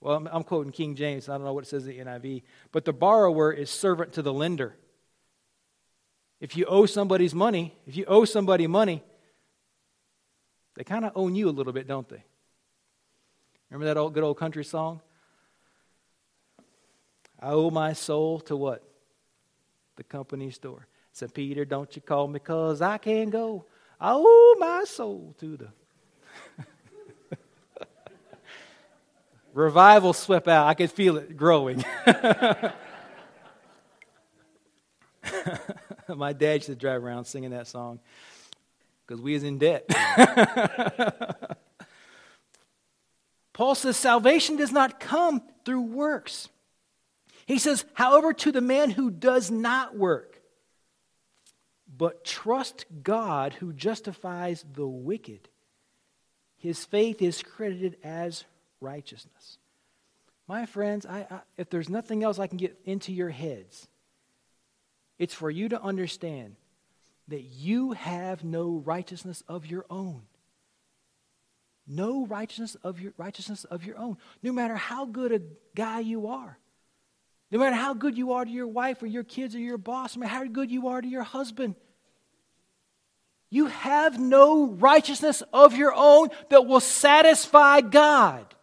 Well, 0.00 0.14
I'm, 0.14 0.28
I'm 0.28 0.44
quoting 0.44 0.70
King 0.70 0.94
James. 0.94 1.28
I 1.28 1.32
don't 1.32 1.44
know 1.44 1.54
what 1.54 1.64
it 1.64 1.68
says 1.70 1.88
in 1.88 1.96
the 1.96 2.04
NIV. 2.04 2.44
But 2.70 2.84
the 2.84 2.92
borrower 2.92 3.52
is 3.52 3.68
servant 3.68 4.12
to 4.12 4.22
the 4.22 4.32
lender. 4.32 4.76
If 6.40 6.56
you 6.56 6.66
owe 6.66 6.86
somebody's 6.86 7.34
money, 7.34 7.74
if 7.84 7.96
you 7.96 8.04
owe 8.06 8.24
somebody 8.24 8.68
money, 8.68 9.02
they 10.78 10.84
kind 10.84 11.04
of 11.04 11.12
own 11.16 11.34
you 11.34 11.48
a 11.48 11.50
little 11.50 11.72
bit, 11.72 11.88
don't 11.88 12.08
they? 12.08 12.22
Remember 13.68 13.86
that 13.86 13.96
old 13.96 14.14
good 14.14 14.22
old 14.22 14.38
country 14.38 14.64
song? 14.64 15.00
I 17.40 17.50
owe 17.50 17.70
my 17.70 17.94
soul 17.94 18.38
to 18.42 18.54
what? 18.54 18.84
The 19.96 20.04
company 20.04 20.52
store. 20.52 20.86
Said, 21.12 21.34
Peter, 21.34 21.64
don't 21.64 21.96
you 21.96 22.00
call 22.00 22.28
me 22.28 22.34
because 22.34 22.80
I 22.80 22.98
can't 22.98 23.30
go. 23.30 23.64
I 24.00 24.12
owe 24.14 24.56
my 24.60 24.84
soul 24.86 25.34
to 25.40 25.56
the. 25.56 25.68
Revival 29.52 30.12
swept 30.12 30.46
out. 30.46 30.68
I 30.68 30.74
could 30.74 30.92
feel 30.92 31.16
it 31.16 31.36
growing. 31.36 31.84
my 36.06 36.32
dad 36.32 36.54
used 36.54 36.66
to 36.66 36.76
drive 36.76 37.02
around 37.02 37.24
singing 37.24 37.50
that 37.50 37.66
song 37.66 37.98
because 39.08 39.22
we 39.22 39.34
is 39.34 39.42
in 39.42 39.58
debt. 39.58 39.88
Paul 43.54 43.74
says 43.74 43.96
salvation 43.96 44.56
does 44.56 44.70
not 44.70 45.00
come 45.00 45.42
through 45.64 45.80
works. 45.82 46.48
He 47.46 47.58
says, 47.58 47.86
however, 47.94 48.34
to 48.34 48.52
the 48.52 48.60
man 48.60 48.90
who 48.90 49.10
does 49.10 49.50
not 49.50 49.96
work, 49.96 50.40
but 51.96 52.24
trust 52.24 52.84
God 53.02 53.54
who 53.54 53.72
justifies 53.72 54.64
the 54.74 54.86
wicked, 54.86 55.48
his 56.58 56.84
faith 56.84 57.22
is 57.22 57.42
credited 57.42 57.96
as 58.04 58.44
righteousness. 58.80 59.56
My 60.46 60.66
friends, 60.66 61.06
I, 61.06 61.26
I, 61.30 61.40
if 61.56 61.70
there's 61.70 61.88
nothing 61.88 62.22
else 62.22 62.38
I 62.38 62.46
can 62.46 62.58
get 62.58 62.78
into 62.84 63.12
your 63.12 63.30
heads, 63.30 63.88
it's 65.18 65.34
for 65.34 65.50
you 65.50 65.70
to 65.70 65.82
understand 65.82 66.56
that 67.28 67.42
you 67.42 67.92
have 67.92 68.42
no 68.42 68.82
righteousness 68.84 69.42
of 69.48 69.66
your 69.66 69.84
own. 69.88 70.22
No 71.86 72.26
righteousness 72.26 72.76
of 72.82 73.00
your 73.00 73.12
righteousness 73.16 73.64
of 73.64 73.84
your 73.84 73.98
own. 73.98 74.18
No 74.42 74.52
matter 74.52 74.76
how 74.76 75.06
good 75.06 75.32
a 75.32 75.42
guy 75.74 76.00
you 76.00 76.28
are. 76.28 76.58
No 77.50 77.58
matter 77.58 77.76
how 77.76 77.94
good 77.94 78.18
you 78.18 78.32
are 78.32 78.44
to 78.44 78.50
your 78.50 78.66
wife 78.66 79.02
or 79.02 79.06
your 79.06 79.24
kids 79.24 79.54
or 79.54 79.58
your 79.58 79.78
boss, 79.78 80.16
no 80.16 80.20
matter 80.20 80.34
how 80.34 80.44
good 80.44 80.70
you 80.70 80.88
are 80.88 81.00
to 81.00 81.08
your 81.08 81.22
husband. 81.22 81.76
You 83.50 83.66
have 83.66 84.18
no 84.18 84.66
righteousness 84.66 85.42
of 85.52 85.74
your 85.74 85.94
own 85.94 86.28
that 86.50 86.66
will 86.66 86.80
satisfy 86.80 87.80
God. 87.80 88.54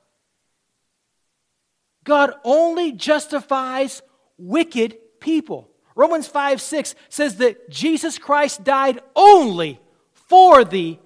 God 2.03 2.34
only 2.43 2.91
justifies 2.91 4.03
wicked 4.38 4.98
people. 5.19 5.72
Romans 5.95 6.27
5 6.27 6.61
6 6.61 6.93
says 7.09 7.37
that 7.37 7.69
Jesus 7.69 8.19
Christ 8.19 8.63
died 8.63 8.99
only 9.15 9.79
for 10.11 10.63
the 10.65 10.99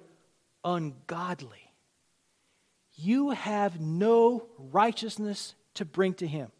ungodly. 0.64 1.72
You 2.96 3.30
have 3.30 3.80
no 3.80 4.46
righteousness 4.58 5.54
to 5.74 5.84
bring 5.84 6.14
to 6.14 6.26
him. 6.26 6.50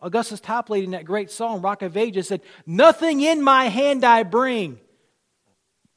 Augustus 0.00 0.40
Toplady 0.40 0.84
in 0.84 0.90
that 0.92 1.04
great 1.04 1.30
song, 1.30 1.62
Rock 1.62 1.82
of 1.82 1.96
Ages, 1.96 2.26
said, 2.28 2.40
Nothing 2.66 3.20
in 3.20 3.40
my 3.40 3.66
hand 3.66 4.04
I 4.04 4.24
bring, 4.24 4.80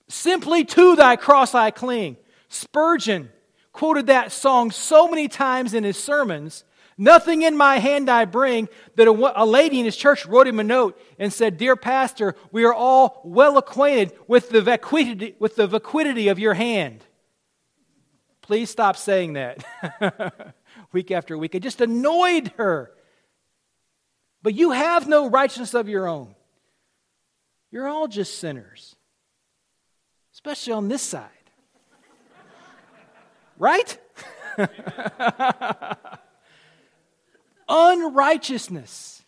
simply 0.07 0.63
to 0.65 0.95
thy 0.95 1.15
cross 1.15 1.55
I 1.55 1.71
cling. 1.71 2.17
Spurgeon 2.47 3.29
quoted 3.73 4.07
that 4.07 4.31
song 4.31 4.69
so 4.69 5.07
many 5.07 5.27
times 5.27 5.73
in 5.73 5.83
his 5.83 5.97
sermons 5.97 6.63
Nothing 6.97 7.41
in 7.41 7.57
my 7.57 7.79
hand 7.79 8.09
I 8.09 8.25
bring. 8.25 8.69
That 8.95 9.07
a, 9.07 9.43
a, 9.43 9.45
lady 9.45 9.79
in 9.79 9.85
his 9.85 9.97
church 9.97 10.25
wrote 10.25 10.47
him 10.47 10.59
a 10.59 10.63
note 10.63 10.99
and 11.19 11.31
said, 11.31 11.57
Dear 11.57 11.75
Pastor, 11.75 12.35
we 12.51 12.63
are 12.63 12.73
all 12.73 13.21
well 13.25 13.57
acquainted 13.57 14.13
with 14.27 14.49
the 14.49 14.61
vacuity, 14.61 15.35
with 15.39 15.55
the 15.55 15.67
vacuity 15.67 16.29
of 16.29 16.39
your 16.39 16.53
hand. 16.53 17.03
Please 18.41 18.69
stop 18.69 18.95
saying 18.95 19.33
that 19.33 19.65
week 20.91 21.11
after 21.11 21.37
week. 21.37 21.55
It 21.55 21.63
just 21.63 21.81
annoyed 21.81 22.53
her. 22.57 22.91
But 24.41 24.53
you 24.53 24.71
have 24.71 25.07
no 25.07 25.27
righteousness 25.27 25.73
of 25.73 25.89
your 25.89 26.07
own. 26.07 26.35
You're 27.71 27.87
all 27.87 28.07
just 28.07 28.37
sinners, 28.37 28.95
especially 30.33 30.73
on 30.73 30.87
this 30.87 31.01
side. 31.01 31.29
right? 33.57 33.97
unrighteousness. 37.67 39.23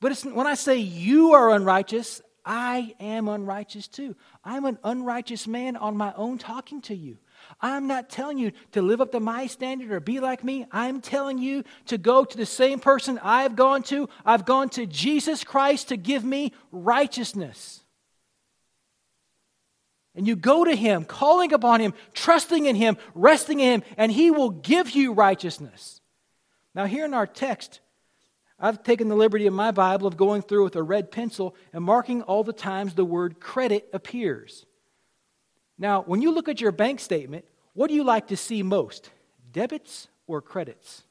But 0.00 0.18
when 0.24 0.46
I 0.46 0.54
say 0.54 0.76
you 0.76 1.32
are 1.32 1.50
unrighteous, 1.50 2.20
I 2.44 2.94
am 3.00 3.28
unrighteous 3.28 3.88
too. 3.88 4.14
I'm 4.44 4.64
an 4.64 4.78
unrighteous 4.84 5.48
man 5.48 5.76
on 5.76 5.96
my 5.96 6.12
own 6.14 6.38
talking 6.38 6.80
to 6.82 6.94
you. 6.94 7.18
I'm 7.60 7.86
not 7.86 8.08
telling 8.08 8.38
you 8.38 8.52
to 8.72 8.82
live 8.82 9.00
up 9.00 9.12
to 9.12 9.20
my 9.20 9.46
standard 9.46 9.90
or 9.90 10.00
be 10.00 10.20
like 10.20 10.44
me. 10.44 10.66
I'm 10.70 11.00
telling 11.00 11.38
you 11.38 11.64
to 11.86 11.98
go 11.98 12.24
to 12.24 12.36
the 12.36 12.46
same 12.46 12.78
person 12.78 13.18
I've 13.22 13.56
gone 13.56 13.82
to. 13.84 14.08
I've 14.24 14.44
gone 14.44 14.68
to 14.70 14.86
Jesus 14.86 15.44
Christ 15.44 15.88
to 15.88 15.96
give 15.96 16.24
me 16.24 16.52
righteousness. 16.70 17.82
And 20.14 20.26
you 20.26 20.34
go 20.34 20.64
to 20.64 20.74
Him, 20.74 21.04
calling 21.04 21.52
upon 21.52 21.80
Him, 21.80 21.94
trusting 22.14 22.66
in 22.66 22.76
Him, 22.76 22.96
resting 23.14 23.60
in 23.60 23.80
Him, 23.80 23.82
and 23.96 24.10
He 24.10 24.30
will 24.30 24.50
give 24.50 24.90
you 24.90 25.12
righteousness. 25.12 26.00
Now, 26.76 26.84
here 26.84 27.06
in 27.06 27.14
our 27.14 27.26
text, 27.26 27.80
I've 28.60 28.82
taken 28.82 29.08
the 29.08 29.16
liberty 29.16 29.46
in 29.46 29.54
my 29.54 29.70
Bible 29.70 30.06
of 30.06 30.18
going 30.18 30.42
through 30.42 30.64
with 30.64 30.76
a 30.76 30.82
red 30.82 31.10
pencil 31.10 31.56
and 31.72 31.82
marking 31.82 32.20
all 32.20 32.44
the 32.44 32.52
times 32.52 32.94
the 32.94 33.04
word 33.04 33.40
credit 33.40 33.88
appears. 33.94 34.66
Now, 35.78 36.02
when 36.02 36.20
you 36.20 36.32
look 36.32 36.50
at 36.50 36.60
your 36.60 36.72
bank 36.72 37.00
statement, 37.00 37.46
what 37.72 37.88
do 37.88 37.94
you 37.94 38.04
like 38.04 38.28
to 38.28 38.36
see 38.36 38.62
most? 38.62 39.10
Debits 39.50 40.08
or 40.26 40.42
credits? 40.42 41.04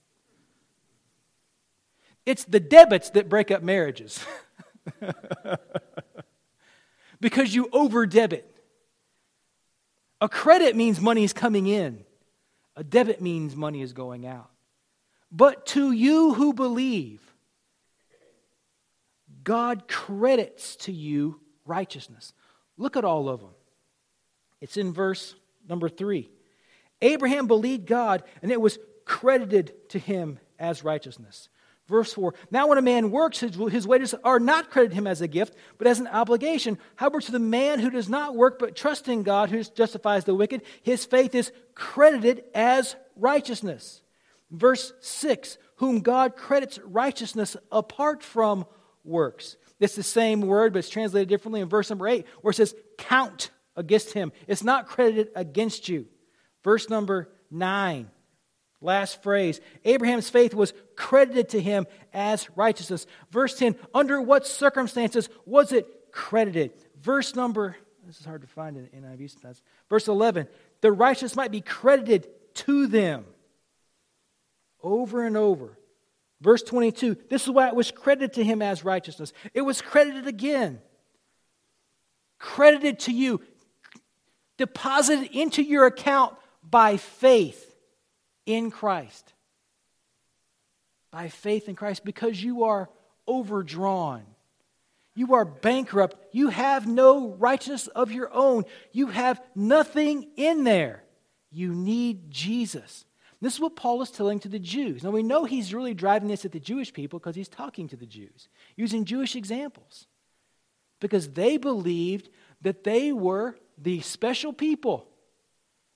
It's 2.27 2.43
the 2.43 2.60
debits 2.60 3.10
that 3.12 3.27
break 3.27 3.50
up 3.50 3.63
marriages. 3.63 4.24
because 7.19 7.55
you 7.55 7.69
over 7.74 8.05
debit. 8.05 8.55
A 10.22 10.29
credit 10.29 10.75
means 10.75 11.01
money 11.01 11.24
is 11.24 11.34
coming 11.34 11.65
in, 11.65 12.05
a 12.75 12.84
debit 12.84 13.19
means 13.19 13.55
money 13.55 13.81
is 13.81 13.93
going 13.93 14.27
out. 14.27 14.51
But 15.36 15.65
to 15.68 15.92
you 15.92 16.34
who 16.34 16.54
believe, 16.54 17.22
God 19.44 19.86
credits 19.89 20.77
to 20.77 20.94
you 20.94 21.42
righteousness. 21.65 22.32
Look 22.77 22.96
at 22.96 23.04
all 23.04 23.27
of 23.27 23.42
them. 23.42 23.50
It's 24.62 24.77
in 24.77 24.94
verse 24.94 25.36
number 25.68 25.89
three. 25.89 26.30
Abraham 27.01 27.48
believed 27.48 27.86
God, 27.86 28.24
and 28.42 28.50
it 28.50 28.62
was 28.62 28.80
credited 29.04 29.74
to 29.89 30.00
him 30.00 30.39
as 30.58 30.86
righteousness. 30.86 31.50
Verse 31.89 32.13
4 32.13 32.34
Now, 32.50 32.68
when 32.68 32.77
a 32.77 32.82
man 32.82 33.12
works, 33.12 33.42
his, 33.42 33.56
his 33.56 33.86
wages 33.86 34.15
are 34.24 34.39
not 34.39 34.72
credited 34.72 34.98
him 34.98 35.06
as 35.06 35.20
a 35.20 35.27
gift, 35.27 35.54
but 35.77 35.86
as 35.86 36.00
an 36.00 36.08
obligation. 36.08 36.77
However, 36.96 37.20
to 37.20 37.32
the 37.34 37.39
man 37.39 37.80
who 37.80 37.89
does 37.89 38.08
not 38.08 38.38
work, 38.38 38.58
but 38.58 38.77
trusts 38.77 39.10
in 39.10 39.24
God, 39.24 39.50
who 39.50 39.62
justifies 39.62 40.24
the 40.24 40.34
wicked, 40.34 40.62
his 40.82 41.04
faith 41.04 41.36
is 41.36 41.51
credited 41.74 42.46
as 42.54 42.96
righteousness. 43.18 44.01
Verse 44.51 44.93
6 45.01 45.57
Whom 45.77 45.99
God 45.99 46.35
credits 46.35 46.79
righteousness 46.79 47.57
apart 47.71 48.23
from 48.23 48.65
works. 49.03 49.57
It's 49.79 49.95
the 49.95 50.03
same 50.03 50.41
word, 50.41 50.73
but 50.73 50.79
it's 50.79 50.89
translated 50.89 51.27
differently 51.27 51.61
in 51.61 51.69
verse 51.69 51.89
number 51.89 52.07
8, 52.07 52.25
where 52.41 52.51
it 52.51 52.55
says, 52.55 52.73
Count 52.97 53.51
against 53.75 54.13
him. 54.13 54.31
It's 54.47 54.63
not 54.63 54.87
credited 54.87 55.29
against 55.35 55.89
you. 55.89 56.07
Verse 56.63 56.89
number 56.89 57.29
9. 57.51 58.09
Last 58.81 59.23
phrase 59.23 59.61
Abraham's 59.83 60.29
faith 60.29 60.53
was 60.53 60.73
credited 60.95 61.49
to 61.49 61.61
him 61.61 61.87
as 62.13 62.49
righteousness. 62.55 63.07
Verse 63.31 63.57
10 63.57 63.75
Under 63.93 64.21
what 64.21 64.47
circumstances 64.47 65.29
was 65.45 65.71
it 65.71 65.87
credited? 66.11 66.71
Verse 67.01 67.35
number, 67.35 67.75
this 68.05 68.19
is 68.19 68.25
hard 68.25 68.41
to 68.41 68.47
find 68.47 68.77
in 68.77 69.03
NIV. 69.03 69.61
Verse 69.89 70.07
11 70.07 70.47
The 70.81 70.91
righteous 70.91 71.35
might 71.35 71.51
be 71.51 71.61
credited 71.61 72.27
to 72.55 72.87
them 72.87 73.25
over 74.86 75.25
and 75.25 75.36
over. 75.36 75.77
Verse 76.42 76.62
22 76.62 77.18
this 77.30 77.44
is 77.44 77.50
why 77.50 77.68
it 77.68 77.75
was 77.75 77.92
credited 77.92 78.34
to 78.34 78.44
him 78.44 78.62
as 78.62 78.86
righteousness. 78.86 79.34
It 79.54 79.62
was 79.62 79.82
credited 79.82 80.27
again. 80.27 80.80
Credited 82.38 83.00
to 83.00 83.12
you, 83.12 83.42
deposited 84.58 85.32
into 85.32 85.63
your 85.63 85.86
account 85.86 86.36
by 86.62 86.98
faith 86.98 87.75
in 88.46 88.72
Christ. 88.72 89.34
By 91.12 91.30
faith 91.30 91.70
in 91.70 91.75
Christ, 91.75 92.04
because 92.04 92.42
you 92.44 92.65
are 92.65 92.89
overdrawn. 93.27 94.24
You 95.15 95.36
are 95.36 95.46
bankrupt. 95.46 96.18
You 96.34 96.50
have 96.50 96.86
no 96.86 97.30
righteousness 97.36 97.88
of 97.88 98.12
your 98.12 98.32
own. 98.34 98.65
You 98.92 99.08
have 99.08 99.42
nothing 99.56 100.30
in 100.36 100.65
there. 100.65 101.04
You 101.50 101.74
need 101.74 102.30
Jesus. 102.30 103.06
This 103.45 103.53
is 103.53 103.59
what 103.59 103.75
Paul 103.75 104.01
is 104.01 104.09
telling 104.09 104.39
to 104.39 104.49
the 104.49 104.57
Jews. 104.57 105.03
Now, 105.03 105.11
we 105.11 105.21
know 105.21 105.45
he's 105.45 105.71
really 105.71 105.93
driving 105.93 106.27
this 106.27 106.45
at 106.45 106.51
the 106.51 106.59
Jewish 106.59 106.91
people 106.91 107.19
because 107.19 107.35
he's 107.35 107.47
talking 107.47 107.87
to 107.89 107.95
the 107.95 108.07
Jews, 108.07 108.49
using 108.75 109.05
Jewish 109.05 109.35
examples. 109.35 110.07
Because 110.99 111.29
they 111.29 111.57
believed 111.57 112.29
that 112.63 112.83
they 112.83 113.11
were 113.11 113.55
the 113.77 114.01
special 114.01 114.51
people, 114.51 115.07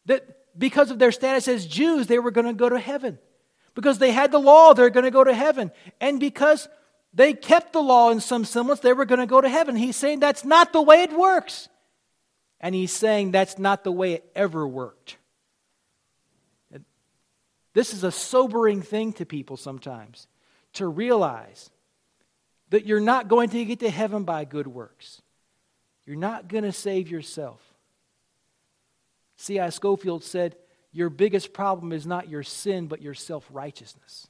that 0.05 0.59
because 0.59 0.91
of 0.91 0.99
their 0.99 1.11
status 1.11 1.47
as 1.47 1.65
Jews, 1.65 2.05
they 2.05 2.19
were 2.19 2.29
going 2.29 2.45
to 2.45 2.53
go 2.53 2.69
to 2.69 2.77
heaven. 2.77 3.17
Because 3.73 3.97
they 3.97 4.11
had 4.11 4.31
the 4.31 4.37
law, 4.37 4.75
they're 4.75 4.91
going 4.91 5.05
to 5.05 5.09
go 5.09 5.23
to 5.23 5.33
heaven. 5.33 5.71
And 5.99 6.19
because 6.19 6.69
they 7.15 7.33
kept 7.33 7.73
the 7.73 7.81
law 7.81 8.11
in 8.11 8.19
some 8.19 8.45
semblance, 8.45 8.81
they 8.81 8.93
were 8.93 9.05
going 9.05 9.21
to 9.21 9.25
go 9.25 9.41
to 9.41 9.49
heaven. 9.49 9.75
He's 9.75 9.95
saying 9.95 10.19
that's 10.19 10.45
not 10.45 10.71
the 10.71 10.83
way 10.83 11.01
it 11.01 11.17
works. 11.17 11.67
And 12.61 12.75
he's 12.75 12.93
saying 12.93 13.31
that's 13.31 13.57
not 13.57 13.83
the 13.83 13.91
way 13.91 14.13
it 14.13 14.31
ever 14.35 14.67
worked. 14.67 15.17
This 17.79 17.93
is 17.93 18.03
a 18.03 18.11
sobering 18.11 18.81
thing 18.81 19.13
to 19.13 19.25
people 19.25 19.55
sometimes 19.55 20.27
to 20.73 20.85
realize 20.85 21.69
that 22.71 22.85
you're 22.85 22.99
not 22.99 23.29
going 23.29 23.47
to 23.51 23.63
get 23.63 23.79
to 23.79 23.89
heaven 23.89 24.25
by 24.25 24.43
good 24.43 24.67
works. 24.67 25.21
You're 26.05 26.17
not 26.17 26.49
going 26.49 26.65
to 26.65 26.73
save 26.73 27.07
yourself. 27.07 27.61
C.I. 29.37 29.69
Scofield 29.69 30.25
said, 30.25 30.57
Your 30.91 31.09
biggest 31.09 31.53
problem 31.53 31.93
is 31.93 32.05
not 32.05 32.27
your 32.27 32.43
sin, 32.43 32.87
but 32.87 33.01
your 33.01 33.13
self 33.13 33.47
righteousness. 33.49 34.27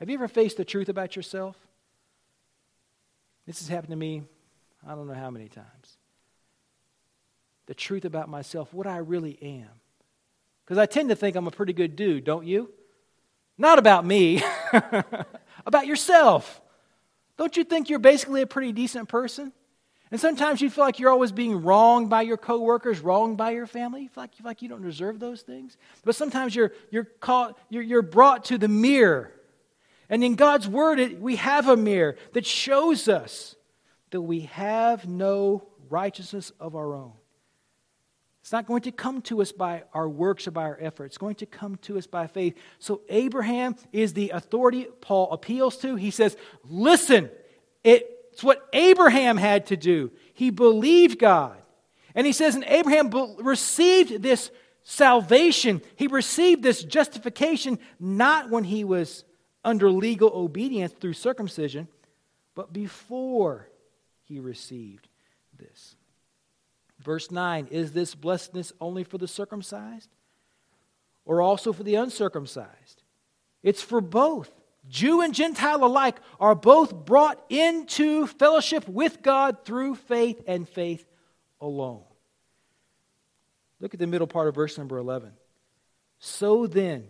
Have 0.00 0.10
you 0.10 0.16
ever 0.16 0.26
faced 0.26 0.56
the 0.56 0.64
truth 0.64 0.88
about 0.88 1.14
yourself? 1.14 1.56
This 3.46 3.60
has 3.60 3.68
happened 3.68 3.90
to 3.90 3.96
me, 3.96 4.24
I 4.84 4.96
don't 4.96 5.06
know 5.06 5.14
how 5.14 5.30
many 5.30 5.48
times. 5.48 5.96
The 7.66 7.74
truth 7.74 8.04
about 8.04 8.28
myself, 8.28 8.74
what 8.74 8.88
I 8.88 8.96
really 8.96 9.38
am. 9.40 9.80
Because 10.64 10.78
I 10.78 10.86
tend 10.86 11.10
to 11.10 11.16
think 11.16 11.36
I'm 11.36 11.46
a 11.46 11.50
pretty 11.50 11.72
good 11.72 11.96
dude, 11.96 12.24
don't 12.24 12.46
you? 12.46 12.70
Not 13.58 13.78
about 13.78 14.04
me, 14.04 14.42
about 15.66 15.86
yourself. 15.86 16.60
Don't 17.36 17.56
you 17.56 17.64
think 17.64 17.90
you're 17.90 17.98
basically 17.98 18.42
a 18.42 18.46
pretty 18.46 18.72
decent 18.72 19.08
person? 19.08 19.52
And 20.10 20.20
sometimes 20.20 20.60
you 20.60 20.70
feel 20.70 20.84
like 20.84 20.98
you're 20.98 21.10
always 21.10 21.32
being 21.32 21.62
wronged 21.62 22.08
by 22.08 22.22
your 22.22 22.36
coworkers, 22.36 23.00
wronged 23.00 23.36
by 23.36 23.50
your 23.50 23.66
family. 23.66 24.02
You 24.02 24.08
feel 24.08 24.22
like, 24.22 24.38
you 24.38 24.42
feel 24.42 24.50
like 24.50 24.62
you 24.62 24.68
don't 24.68 24.82
deserve 24.82 25.18
those 25.18 25.42
things. 25.42 25.76
But 26.04 26.14
sometimes 26.14 26.54
you're, 26.54 26.72
you're, 26.90 27.04
caught, 27.04 27.58
you're, 27.68 27.82
you're 27.82 28.02
brought 28.02 28.44
to 28.46 28.58
the 28.58 28.68
mirror. 28.68 29.32
And 30.08 30.22
in 30.22 30.36
God's 30.36 30.68
Word, 30.68 31.00
it, 31.00 31.20
we 31.20 31.36
have 31.36 31.68
a 31.68 31.76
mirror 31.76 32.16
that 32.32 32.46
shows 32.46 33.08
us 33.08 33.56
that 34.10 34.20
we 34.20 34.42
have 34.42 35.08
no 35.08 35.66
righteousness 35.88 36.52
of 36.60 36.76
our 36.76 36.94
own. 36.94 37.12
It's 38.44 38.52
not 38.52 38.66
going 38.66 38.82
to 38.82 38.92
come 38.92 39.22
to 39.22 39.40
us 39.40 39.52
by 39.52 39.84
our 39.94 40.06
works 40.06 40.46
or 40.46 40.50
by 40.50 40.64
our 40.64 40.76
effort. 40.78 41.06
It's 41.06 41.16
going 41.16 41.36
to 41.36 41.46
come 41.46 41.76
to 41.76 41.96
us 41.96 42.06
by 42.06 42.26
faith. 42.26 42.54
So 42.78 43.00
Abraham 43.08 43.74
is 43.90 44.12
the 44.12 44.28
authority 44.34 44.86
Paul 45.00 45.32
appeals 45.32 45.78
to. 45.78 45.96
He 45.96 46.10
says, 46.10 46.36
Listen, 46.68 47.30
it's 47.82 48.44
what 48.44 48.68
Abraham 48.74 49.38
had 49.38 49.68
to 49.68 49.78
do. 49.78 50.12
He 50.34 50.50
believed 50.50 51.18
God. 51.18 51.56
And 52.14 52.26
he 52.26 52.34
says, 52.34 52.54
and 52.54 52.64
Abraham 52.68 53.10
received 53.38 54.22
this 54.22 54.50
salvation, 54.82 55.80
he 55.96 56.06
received 56.06 56.62
this 56.62 56.84
justification 56.84 57.78
not 57.98 58.50
when 58.50 58.64
he 58.64 58.84
was 58.84 59.24
under 59.64 59.90
legal 59.90 60.30
obedience 60.34 60.92
through 60.92 61.14
circumcision, 61.14 61.88
but 62.54 62.74
before 62.74 63.70
he 64.24 64.38
received 64.38 65.08
this. 65.56 65.96
Verse 67.04 67.30
9 67.30 67.68
Is 67.70 67.92
this 67.92 68.14
blessedness 68.14 68.72
only 68.80 69.04
for 69.04 69.18
the 69.18 69.28
circumcised 69.28 70.08
or 71.24 71.40
also 71.40 71.72
for 71.72 71.82
the 71.82 71.94
uncircumcised? 71.94 73.02
It's 73.62 73.82
for 73.82 74.00
both. 74.00 74.50
Jew 74.86 75.22
and 75.22 75.34
Gentile 75.34 75.84
alike 75.84 76.16
are 76.38 76.54
both 76.54 76.92
brought 77.06 77.42
into 77.48 78.26
fellowship 78.26 78.86
with 78.86 79.22
God 79.22 79.64
through 79.64 79.94
faith 79.94 80.42
and 80.46 80.68
faith 80.68 81.06
alone. 81.58 82.02
Look 83.80 83.94
at 83.94 84.00
the 84.00 84.06
middle 84.06 84.26
part 84.26 84.48
of 84.48 84.54
verse 84.54 84.76
number 84.76 84.98
11. 84.98 85.32
So 86.18 86.66
then, 86.66 87.08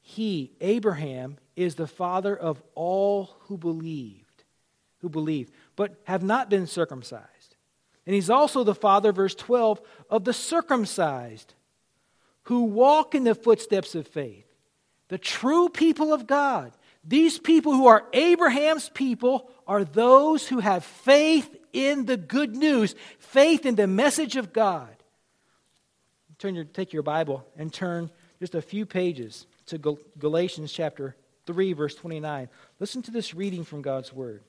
he, 0.00 0.52
Abraham, 0.60 1.38
is 1.54 1.76
the 1.76 1.86
father 1.86 2.36
of 2.36 2.60
all 2.74 3.36
who 3.42 3.56
believed, 3.56 4.44
who 4.98 5.08
believe, 5.08 5.52
but 5.76 6.00
have 6.04 6.24
not 6.24 6.50
been 6.50 6.66
circumcised 6.66 7.39
and 8.10 8.16
he's 8.16 8.28
also 8.28 8.64
the 8.64 8.74
father, 8.74 9.12
verse 9.12 9.36
12, 9.36 9.80
of 10.10 10.24
the 10.24 10.32
circumcised 10.32 11.54
who 12.42 12.64
walk 12.64 13.14
in 13.14 13.22
the 13.22 13.36
footsteps 13.36 13.94
of 13.94 14.04
faith. 14.04 14.52
The 15.10 15.16
true 15.16 15.68
people 15.68 16.12
of 16.12 16.26
God. 16.26 16.72
These 17.04 17.38
people 17.38 17.70
who 17.70 17.86
are 17.86 18.04
Abraham's 18.12 18.88
people 18.88 19.48
are 19.64 19.84
those 19.84 20.48
who 20.48 20.58
have 20.58 20.84
faith 20.84 21.56
in 21.72 22.04
the 22.04 22.16
good 22.16 22.56
news, 22.56 22.96
faith 23.20 23.64
in 23.64 23.76
the 23.76 23.86
message 23.86 24.34
of 24.34 24.52
God. 24.52 24.90
Turn 26.38 26.56
your, 26.56 26.64
take 26.64 26.92
your 26.92 27.04
Bible 27.04 27.46
and 27.56 27.72
turn 27.72 28.10
just 28.40 28.56
a 28.56 28.60
few 28.60 28.86
pages 28.86 29.46
to 29.66 29.78
Galatians 30.18 30.72
chapter 30.72 31.14
3, 31.46 31.74
verse 31.74 31.94
29. 31.94 32.48
Listen 32.80 33.02
to 33.02 33.12
this 33.12 33.34
reading 33.34 33.62
from 33.62 33.82
God's 33.82 34.12
Word. 34.12 34.42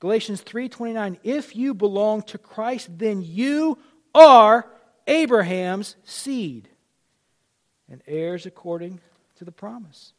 Galatians 0.00 0.42
3:29 0.42 1.18
If 1.22 1.56
you 1.56 1.74
belong 1.74 2.22
to 2.22 2.38
Christ 2.38 2.98
then 2.98 3.22
you 3.22 3.78
are 4.14 4.66
Abraham's 5.06 5.96
seed 6.04 6.68
and 7.88 8.02
heirs 8.06 8.46
according 8.46 9.00
to 9.36 9.44
the 9.44 9.52
promise. 9.52 10.12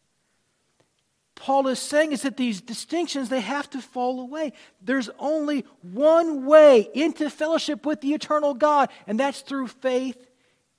Paul 1.35 1.67
is 1.67 1.77
saying 1.77 2.13
is 2.13 2.23
that 2.23 2.37
these 2.37 2.61
distinctions 2.61 3.29
they 3.29 3.41
have 3.41 3.69
to 3.71 3.81
fall 3.81 4.19
away. 4.21 4.53
There's 4.81 5.09
only 5.19 5.65
one 5.81 6.45
way 6.45 6.89
into 6.93 7.29
fellowship 7.29 7.85
with 7.85 8.01
the 8.01 8.13
eternal 8.13 8.55
God 8.55 8.89
and 9.05 9.19
that's 9.19 9.41
through 9.41 9.67
faith 9.67 10.17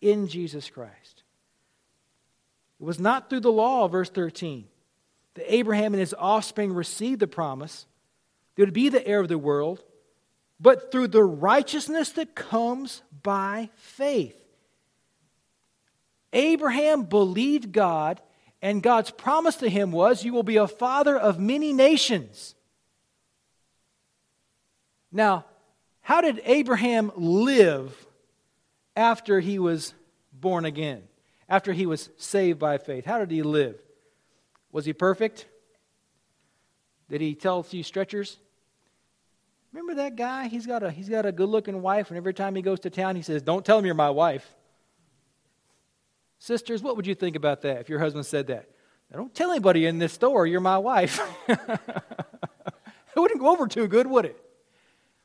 in 0.00 0.26
Jesus 0.26 0.68
Christ. 0.68 1.22
It 2.80 2.84
was 2.84 2.98
not 2.98 3.30
through 3.30 3.40
the 3.40 3.52
law 3.52 3.87
verse 3.87 4.11
13 4.11 4.66
that 5.34 5.54
Abraham 5.54 5.94
and 5.94 6.00
his 6.00 6.14
offspring 6.18 6.72
received 6.72 7.20
the 7.20 7.28
promise 7.28 7.87
they 8.58 8.64
would 8.64 8.74
be 8.74 8.88
the 8.88 9.06
heir 9.06 9.20
of 9.20 9.28
the 9.28 9.38
world, 9.38 9.84
but 10.58 10.90
through 10.90 11.06
the 11.06 11.22
righteousness 11.22 12.10
that 12.10 12.34
comes 12.34 13.02
by 13.22 13.70
faith. 13.76 14.36
Abraham 16.32 17.04
believed 17.04 17.70
God, 17.70 18.20
and 18.60 18.82
God's 18.82 19.12
promise 19.12 19.54
to 19.58 19.70
him 19.70 19.92
was, 19.92 20.24
You 20.24 20.32
will 20.32 20.42
be 20.42 20.56
a 20.56 20.66
father 20.66 21.16
of 21.16 21.38
many 21.38 21.72
nations. 21.72 22.56
Now, 25.12 25.44
how 26.00 26.20
did 26.20 26.42
Abraham 26.44 27.12
live 27.14 28.08
after 28.96 29.38
he 29.38 29.60
was 29.60 29.94
born 30.32 30.64
again, 30.64 31.04
after 31.48 31.72
he 31.72 31.86
was 31.86 32.10
saved 32.16 32.58
by 32.58 32.78
faith? 32.78 33.04
How 33.04 33.20
did 33.20 33.30
he 33.30 33.42
live? 33.42 33.80
Was 34.72 34.84
he 34.84 34.92
perfect? 34.92 35.46
Did 37.08 37.20
he 37.20 37.36
tell 37.36 37.60
a 37.60 37.62
few 37.62 37.84
stretchers? 37.84 38.38
Remember 39.72 39.94
that 40.02 40.16
guy? 40.16 40.48
He's 40.48 40.66
got 40.66 40.83
a, 40.83 40.90
he's 40.90 41.09
got 41.09 41.26
a 41.26 41.33
good 41.33 41.48
looking 41.48 41.83
wife, 41.83 42.09
and 42.09 42.16
every 42.16 42.35
time 42.35 42.54
he 42.54 42.62
goes 42.62 42.81
to 42.81 42.90
town, 42.90 43.16
he 43.16 43.22
says, 43.22 43.42
Don't 43.42 43.64
tell 43.64 43.78
him 43.78 43.85
you're 43.85 43.94
my 43.94 44.11
wife. 44.11 44.54
Sisters, 46.38 46.83
what 46.83 46.96
would 46.96 47.07
you 47.07 47.14
think 47.14 47.37
about 47.37 47.62
that 47.62 47.81
if 47.81 47.88
your 47.88 47.98
husband 47.98 48.24
said 48.24 48.46
that? 48.46 48.68
Don't 49.12 49.35
tell 49.35 49.50
anybody 49.50 49.87
in 49.87 49.98
this 49.98 50.12
store 50.12 50.46
you're 50.46 50.61
my 50.61 50.78
wife. 50.78 51.20
it 51.48 51.59
wouldn't 53.16 53.40
go 53.40 53.50
over 53.50 53.66
too 53.66 53.88
good, 53.88 54.07
would 54.07 54.26
it? 54.26 54.37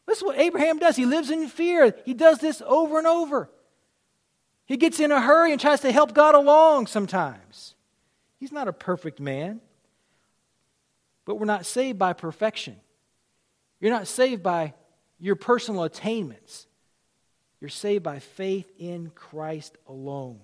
This 0.08 0.18
is 0.18 0.24
what 0.24 0.38
Abraham 0.38 0.80
does. 0.80 0.96
He 0.96 1.06
lives 1.06 1.30
in 1.30 1.48
fear. 1.48 1.94
He 2.06 2.14
does 2.14 2.40
this 2.40 2.62
over 2.66 2.98
and 2.98 3.08
over. 3.08 3.50
He 4.66 4.78
gets 4.78 5.00
in 5.00 5.12
a 5.12 5.22
hurry 5.22 5.52
and 5.52 5.60
tries 5.60 5.82
to 5.82 5.92
help 5.92 6.14
God 6.14 6.36
along 6.36 6.88
sometimes. 6.88 7.76
He's 8.40 8.52
not 8.52 8.68
a 8.68 8.74
perfect 8.74 9.20
man. 9.20 9.62
But 11.26 11.36
we're 11.36 11.46
not 11.46 11.66
saved 11.66 11.98
by 11.98 12.14
perfection. 12.14 12.78
You're 13.84 13.92
not 13.92 14.08
saved 14.08 14.42
by 14.42 14.76
your 15.20 15.36
personal 15.36 15.84
attainments. 15.84 16.68
You're 17.60 17.70
saved 17.70 18.02
by 18.02 18.20
faith 18.20 18.72
in 18.80 19.10
Christ 19.10 19.76
alone. 19.90 20.40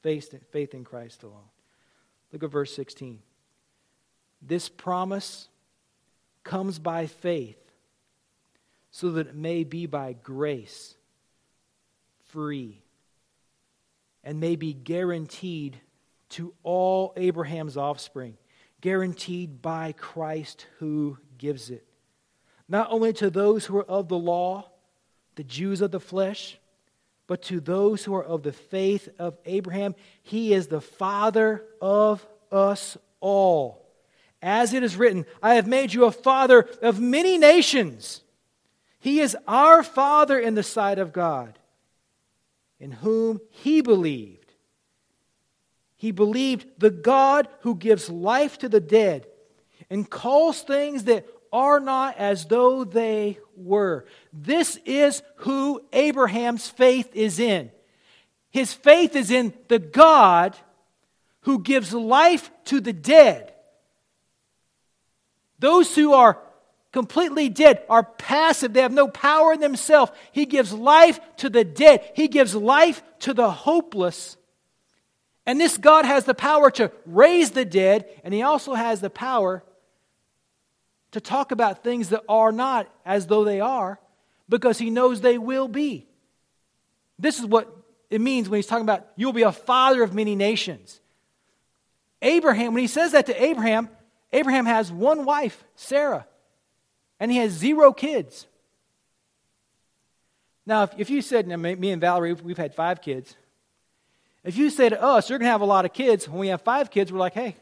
Faith, 0.00 0.34
faith 0.50 0.72
in 0.72 0.82
Christ 0.82 1.24
alone. 1.24 1.50
Look 2.32 2.42
at 2.42 2.50
verse 2.50 2.74
16. 2.74 3.18
This 4.40 4.70
promise 4.70 5.48
comes 6.42 6.78
by 6.78 7.06
faith, 7.06 7.60
so 8.90 9.10
that 9.10 9.26
it 9.26 9.34
may 9.34 9.64
be 9.64 9.84
by 9.84 10.14
grace, 10.14 10.94
free, 12.30 12.80
and 14.22 14.40
may 14.40 14.56
be 14.56 14.72
guaranteed 14.72 15.78
to 16.30 16.54
all 16.62 17.12
Abraham's 17.18 17.76
offspring, 17.76 18.38
guaranteed 18.80 19.60
by 19.60 19.92
Christ 19.92 20.66
who 20.78 21.18
gives 21.36 21.68
it 21.68 21.86
not 22.68 22.88
only 22.90 23.12
to 23.14 23.30
those 23.30 23.66
who 23.66 23.76
are 23.76 23.84
of 23.84 24.08
the 24.08 24.18
law, 24.18 24.70
the 25.36 25.44
Jews 25.44 25.80
of 25.80 25.90
the 25.90 26.00
flesh, 26.00 26.58
but 27.26 27.42
to 27.42 27.58
those 27.60 28.04
who 28.04 28.14
are 28.14 28.24
of 28.24 28.42
the 28.42 28.52
faith 28.52 29.08
of 29.18 29.36
Abraham. 29.46 29.94
He 30.22 30.52
is 30.52 30.66
the 30.66 30.80
father 30.80 31.64
of 31.80 32.26
us 32.52 32.98
all. 33.20 33.80
As 34.42 34.74
it 34.74 34.82
is 34.82 34.96
written, 34.96 35.24
I 35.42 35.54
have 35.54 35.66
made 35.66 35.94
you 35.94 36.04
a 36.04 36.12
father 36.12 36.68
of 36.82 37.00
many 37.00 37.38
nations. 37.38 38.20
He 38.98 39.20
is 39.20 39.36
our 39.48 39.82
father 39.82 40.38
in 40.38 40.54
the 40.54 40.62
sight 40.62 40.98
of 40.98 41.12
God. 41.12 41.58
in 42.80 42.92
whom 42.92 43.40
he 43.50 43.80
believed. 43.80 44.52
He 45.96 46.10
believed 46.10 46.66
the 46.78 46.90
God 46.90 47.48
who 47.60 47.74
gives 47.74 48.10
life 48.10 48.58
to 48.58 48.68
the 48.68 48.80
dead 48.80 49.26
and 49.88 50.08
calls 50.08 50.60
things 50.60 51.04
that 51.04 51.26
are 51.54 51.78
not 51.78 52.18
as 52.18 52.46
though 52.46 52.82
they 52.82 53.38
were. 53.56 54.04
This 54.32 54.76
is 54.84 55.22
who 55.36 55.80
Abraham's 55.92 56.68
faith 56.68 57.14
is 57.14 57.38
in. 57.38 57.70
His 58.50 58.74
faith 58.74 59.14
is 59.14 59.30
in 59.30 59.54
the 59.68 59.78
God 59.78 60.56
who 61.42 61.60
gives 61.60 61.94
life 61.94 62.50
to 62.64 62.80
the 62.80 62.92
dead. 62.92 63.54
Those 65.60 65.94
who 65.94 66.12
are 66.12 66.40
completely 66.90 67.48
dead 67.48 67.84
are 67.88 68.02
passive, 68.02 68.72
they 68.72 68.82
have 68.82 68.92
no 68.92 69.06
power 69.06 69.52
in 69.52 69.60
themselves. 69.60 70.10
He 70.32 70.46
gives 70.46 70.72
life 70.72 71.20
to 71.36 71.48
the 71.48 71.64
dead, 71.64 72.10
He 72.14 72.26
gives 72.26 72.56
life 72.56 73.00
to 73.20 73.32
the 73.32 73.50
hopeless. 73.50 74.36
And 75.46 75.60
this 75.60 75.78
God 75.78 76.04
has 76.04 76.24
the 76.24 76.34
power 76.34 76.68
to 76.72 76.90
raise 77.06 77.52
the 77.52 77.64
dead, 77.64 78.06
and 78.24 78.34
He 78.34 78.42
also 78.42 78.74
has 78.74 79.00
the 79.00 79.10
power 79.10 79.62
to 81.14 81.20
talk 81.20 81.50
about 81.50 81.82
things 81.82 82.10
that 82.10 82.22
are 82.28 82.52
not 82.52 82.88
as 83.04 83.26
though 83.26 83.44
they 83.44 83.60
are 83.60 83.98
because 84.48 84.78
He 84.78 84.90
knows 84.90 85.20
they 85.20 85.38
will 85.38 85.68
be. 85.68 86.06
This 87.18 87.38
is 87.38 87.46
what 87.46 87.74
it 88.10 88.20
means 88.20 88.48
when 88.48 88.58
He's 88.58 88.66
talking 88.66 88.84
about 88.84 89.06
you'll 89.16 89.32
be 89.32 89.42
a 89.42 89.52
father 89.52 90.02
of 90.02 90.14
many 90.14 90.36
nations. 90.36 91.00
Abraham, 92.22 92.74
when 92.74 92.82
He 92.82 92.88
says 92.88 93.12
that 93.12 93.26
to 93.26 93.42
Abraham, 93.42 93.88
Abraham 94.32 94.66
has 94.66 94.92
one 94.92 95.24
wife, 95.24 95.64
Sarah 95.74 96.26
and 97.20 97.30
he 97.30 97.38
has 97.38 97.52
zero 97.52 97.92
kids. 97.92 98.46
Now, 100.66 100.82
if, 100.84 100.90
if 100.98 101.10
you 101.10 101.22
said, 101.22 101.46
me 101.46 101.90
and 101.90 102.00
Valerie, 102.00 102.32
we've 102.32 102.58
had 102.58 102.74
five 102.74 103.00
kids. 103.00 103.36
If 104.42 104.56
you 104.56 104.70
say 104.70 104.88
to 104.88 105.02
us, 105.02 105.28
you're 105.28 105.38
going 105.38 105.46
to 105.46 105.52
have 105.52 105.60
a 105.60 105.66
lot 105.66 105.84
of 105.84 105.92
kids, 105.92 106.28
when 106.28 106.38
we 106.38 106.48
have 106.48 106.62
five 106.62 106.90
kids, 106.90 107.12
we're 107.12 107.18
like, 107.18 107.34
hey, 107.34 107.56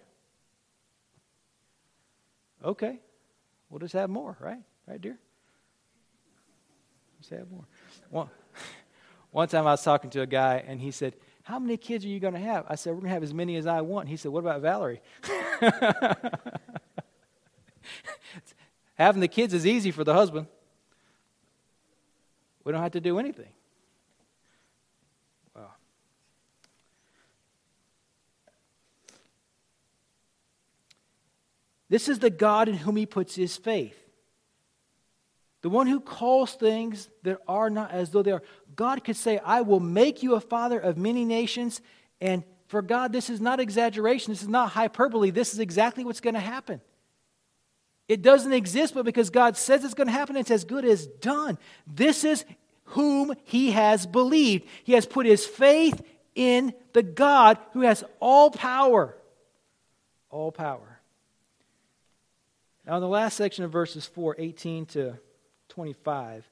okay, 2.65 2.99
we'll 3.73 3.81
just 3.81 3.95
have 3.95 4.11
more, 4.11 4.37
right? 4.39 4.61
Right, 4.87 5.01
dear? 5.01 5.19
Just 7.19 7.31
have 7.31 7.51
more. 7.51 7.65
One, 8.11 8.29
one 9.31 9.49
time 9.49 9.67
I 9.67 9.71
was 9.71 9.83
talking 9.83 10.11
to 10.11 10.21
a 10.21 10.27
guy, 10.27 10.63
and 10.67 10.79
he 10.79 10.91
said, 10.91 11.17
how 11.43 11.59
many 11.59 11.79
kids 11.79 12.05
are 12.05 12.09
you 12.09 12.21
going 12.21 12.35
to 12.35 12.41
have? 12.41 12.67
I 12.69 12.75
said, 12.75 12.91
we're 12.91 13.01
going 13.01 13.09
to 13.09 13.15
have 13.15 13.23
as 13.23 13.33
many 13.33 13.57
as 13.57 13.67
I 13.67 13.81
want. 13.81 14.09
He 14.09 14.17
said, 14.17 14.31
what 14.31 14.41
about 14.41 14.61
Valerie? 14.61 15.01
Having 18.95 19.23
the 19.23 19.29
kids 19.29 19.55
is 19.55 19.67
easy 19.67 19.91
for 19.91 20.05
the 20.05 20.13
husband. 20.13 20.47
We 22.63 22.73
don't 22.73 22.83
have 22.83 22.93
to 22.93 23.01
do 23.01 23.19
anything. 23.19 23.49
This 31.93 32.09
is 32.09 32.21
the 32.21 32.31
God 32.31 32.71
in 32.71 32.75
whom 32.75 32.97
he 32.97 33.05
puts 33.05 33.35
his 33.35 33.59
faith. 33.59 33.95
The 35.61 35.69
one 35.69 35.87
who 35.87 36.01
calls 36.01 36.55
things 36.55 37.11
that 37.23 37.39
are 37.47 37.69
not 37.69 37.91
as 37.91 38.09
though 38.09 38.23
they 38.23 38.33
are. 38.33 38.43
God 38.75 39.05
could 39.05 39.15
say, 39.15 39.39
I 39.45 39.61
will 39.61 39.79
make 39.79 40.23
you 40.23 40.35
a 40.35 40.41
father 40.41 40.81
of 40.81 40.97
many 40.97 41.27
nations. 41.27 41.83
And 42.19 42.45
for 42.69 42.81
God, 42.81 43.13
this 43.13 43.29
is 43.29 43.43
not 43.43 43.61
exaggeration. 43.61 44.33
This 44.33 44.41
is 44.41 44.49
not 44.49 44.71
hyperbole. 44.71 45.29
This 45.29 45.53
is 45.53 45.59
exactly 45.59 46.03
what's 46.03 46.23
going 46.23 46.33
to 46.33 46.41
happen. 46.41 46.81
It 48.09 48.23
doesn't 48.23 48.55
exist, 48.55 48.95
but 48.95 49.05
because 49.05 49.29
God 49.29 49.59
says 49.59 49.85
it's 49.85 49.93
going 49.93 50.07
to 50.07 50.15
happen, 50.15 50.39
it's 50.39 50.51
as 50.51 50.65
good 50.65 50.87
as 50.87 51.07
done. 51.07 51.59
This 51.87 52.25
is 52.25 52.47
whom 52.85 53.35
he 53.45 53.73
has 53.73 54.07
believed. 54.07 54.67
He 54.85 54.95
has 54.95 55.05
put 55.05 55.27
his 55.27 55.45
faith 55.45 56.01
in 56.35 56.73
the 56.95 57.03
God 57.03 57.59
who 57.75 57.83
has 57.83 58.03
all 58.19 58.51
power. 58.51 59.15
All 60.31 60.53
power. 60.53 60.92
Now, 62.87 62.97
in 62.97 63.01
the 63.01 63.09
last 63.09 63.37
section 63.37 63.65
of 63.65 63.71
verses 63.71 64.07
4, 64.07 64.37
18 64.39 64.87
to 64.87 65.19
25, 65.69 66.45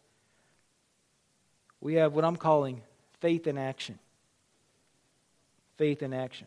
we 1.81 1.95
have 1.95 2.15
what 2.15 2.25
I'm 2.25 2.37
calling 2.37 2.83
faith 3.21 3.47
in 3.47 3.59
action. 3.59 3.99
Faith 5.77 6.03
in 6.03 6.13
action. 6.13 6.47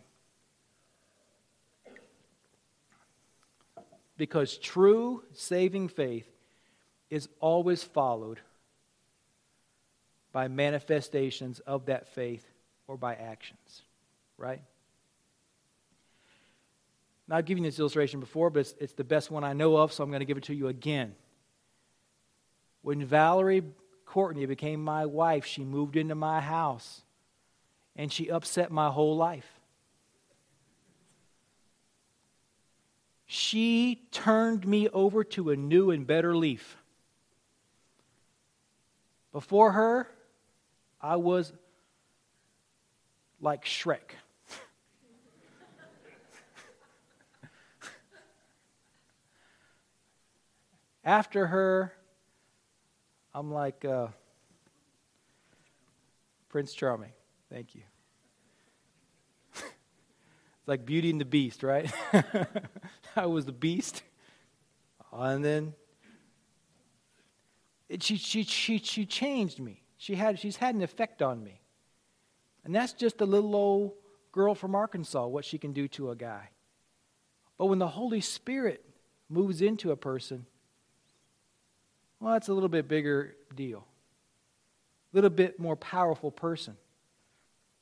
because 4.17 4.57
true 4.57 5.23
saving 5.33 5.89
faith 5.89 6.29
is 7.09 7.27
always 7.39 7.83
followed 7.83 8.39
by 10.31 10.47
manifestations 10.47 11.59
of 11.59 11.85
that 11.85 12.07
faith 12.07 12.45
or 12.87 12.97
by 12.97 13.15
actions, 13.15 13.81
right? 14.37 14.61
Now, 17.27 17.37
I've 17.37 17.45
given 17.45 17.63
you 17.63 17.69
this 17.69 17.79
illustration 17.79 18.19
before, 18.19 18.49
but 18.49 18.61
it's, 18.61 18.75
it's 18.79 18.93
the 18.93 19.03
best 19.03 19.31
one 19.31 19.43
I 19.43 19.53
know 19.53 19.77
of, 19.77 19.93
so 19.93 20.03
I'm 20.03 20.09
going 20.09 20.19
to 20.19 20.25
give 20.25 20.37
it 20.37 20.43
to 20.45 20.55
you 20.55 20.67
again. 20.67 21.15
When 22.81 23.05
Valerie 23.05 23.63
Courtney 24.05 24.45
became 24.45 24.83
my 24.83 25.05
wife, 25.05 25.45
she 25.45 25.63
moved 25.63 25.95
into 25.95 26.15
my 26.15 26.41
house 26.41 27.01
and 27.95 28.11
she 28.11 28.29
upset 28.29 28.71
my 28.71 28.89
whole 28.89 29.15
life. 29.15 29.47
she 33.33 33.99
turned 34.11 34.67
me 34.67 34.87
over 34.89 35.23
to 35.23 35.49
a 35.49 35.55
new 35.55 35.89
and 35.89 36.05
better 36.05 36.37
leaf. 36.37 36.77
Before 39.31 39.71
her, 39.71 40.07
I 41.01 41.15
was 41.15 41.51
like 43.41 43.65
Shrek. 43.65 44.11
After 51.03 51.47
her, 51.47 51.93
I'm 53.33 53.51
like 53.51 53.83
uh, 53.83 54.07
Prince 56.49 56.73
Charming. 56.73 57.11
Thank 57.51 57.75
you. 57.75 57.81
It's 59.53 59.63
like 60.65 60.85
Beauty 60.85 61.09
and 61.09 61.19
the 61.19 61.25
Beast, 61.25 61.63
right? 61.63 61.91
I 63.15 63.25
was 63.25 63.45
the 63.45 63.51
beast. 63.51 64.03
And 65.11 65.43
then 65.43 65.73
it, 67.89 68.01
she, 68.01 68.17
she, 68.17 68.43
she, 68.43 68.79
she 68.79 69.05
changed 69.05 69.59
me. 69.59 69.83
She 69.97 70.15
had, 70.15 70.39
she's 70.39 70.57
had 70.57 70.73
an 70.73 70.81
effect 70.81 71.21
on 71.21 71.43
me. 71.43 71.61
And 72.65 72.73
that's 72.73 72.93
just 72.93 73.21
a 73.21 73.25
little 73.25 73.55
old 73.55 73.93
girl 74.31 74.55
from 74.55 74.73
Arkansas, 74.73 75.27
what 75.27 75.45
she 75.45 75.57
can 75.57 75.73
do 75.73 75.87
to 75.89 76.09
a 76.09 76.15
guy. 76.15 76.49
But 77.57 77.67
when 77.67 77.79
the 77.79 77.87
Holy 77.87 78.21
Spirit 78.21 78.83
moves 79.29 79.61
into 79.61 79.91
a 79.91 79.95
person, 79.95 80.45
well, 82.23 82.31
that's 82.31 82.47
a 82.47 82.53
little 82.53 82.69
bit 82.69 82.87
bigger 82.87 83.35
deal. 83.53 83.85
A 85.11 85.17
little 85.17 85.29
bit 85.29 85.59
more 85.59 85.75
powerful 85.75 86.31
person. 86.31 86.77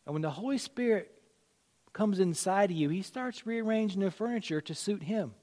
And 0.07 0.13
when 0.13 0.23
the 0.23 0.31
Holy 0.31 0.57
Spirit 0.57 1.11
comes 1.93 2.19
inside 2.19 2.71
of 2.71 2.75
you, 2.75 2.89
he 2.89 3.03
starts 3.03 3.45
rearranging 3.45 4.01
the 4.01 4.09
furniture 4.09 4.59
to 4.59 4.73
suit 4.73 5.03
him. 5.03 5.35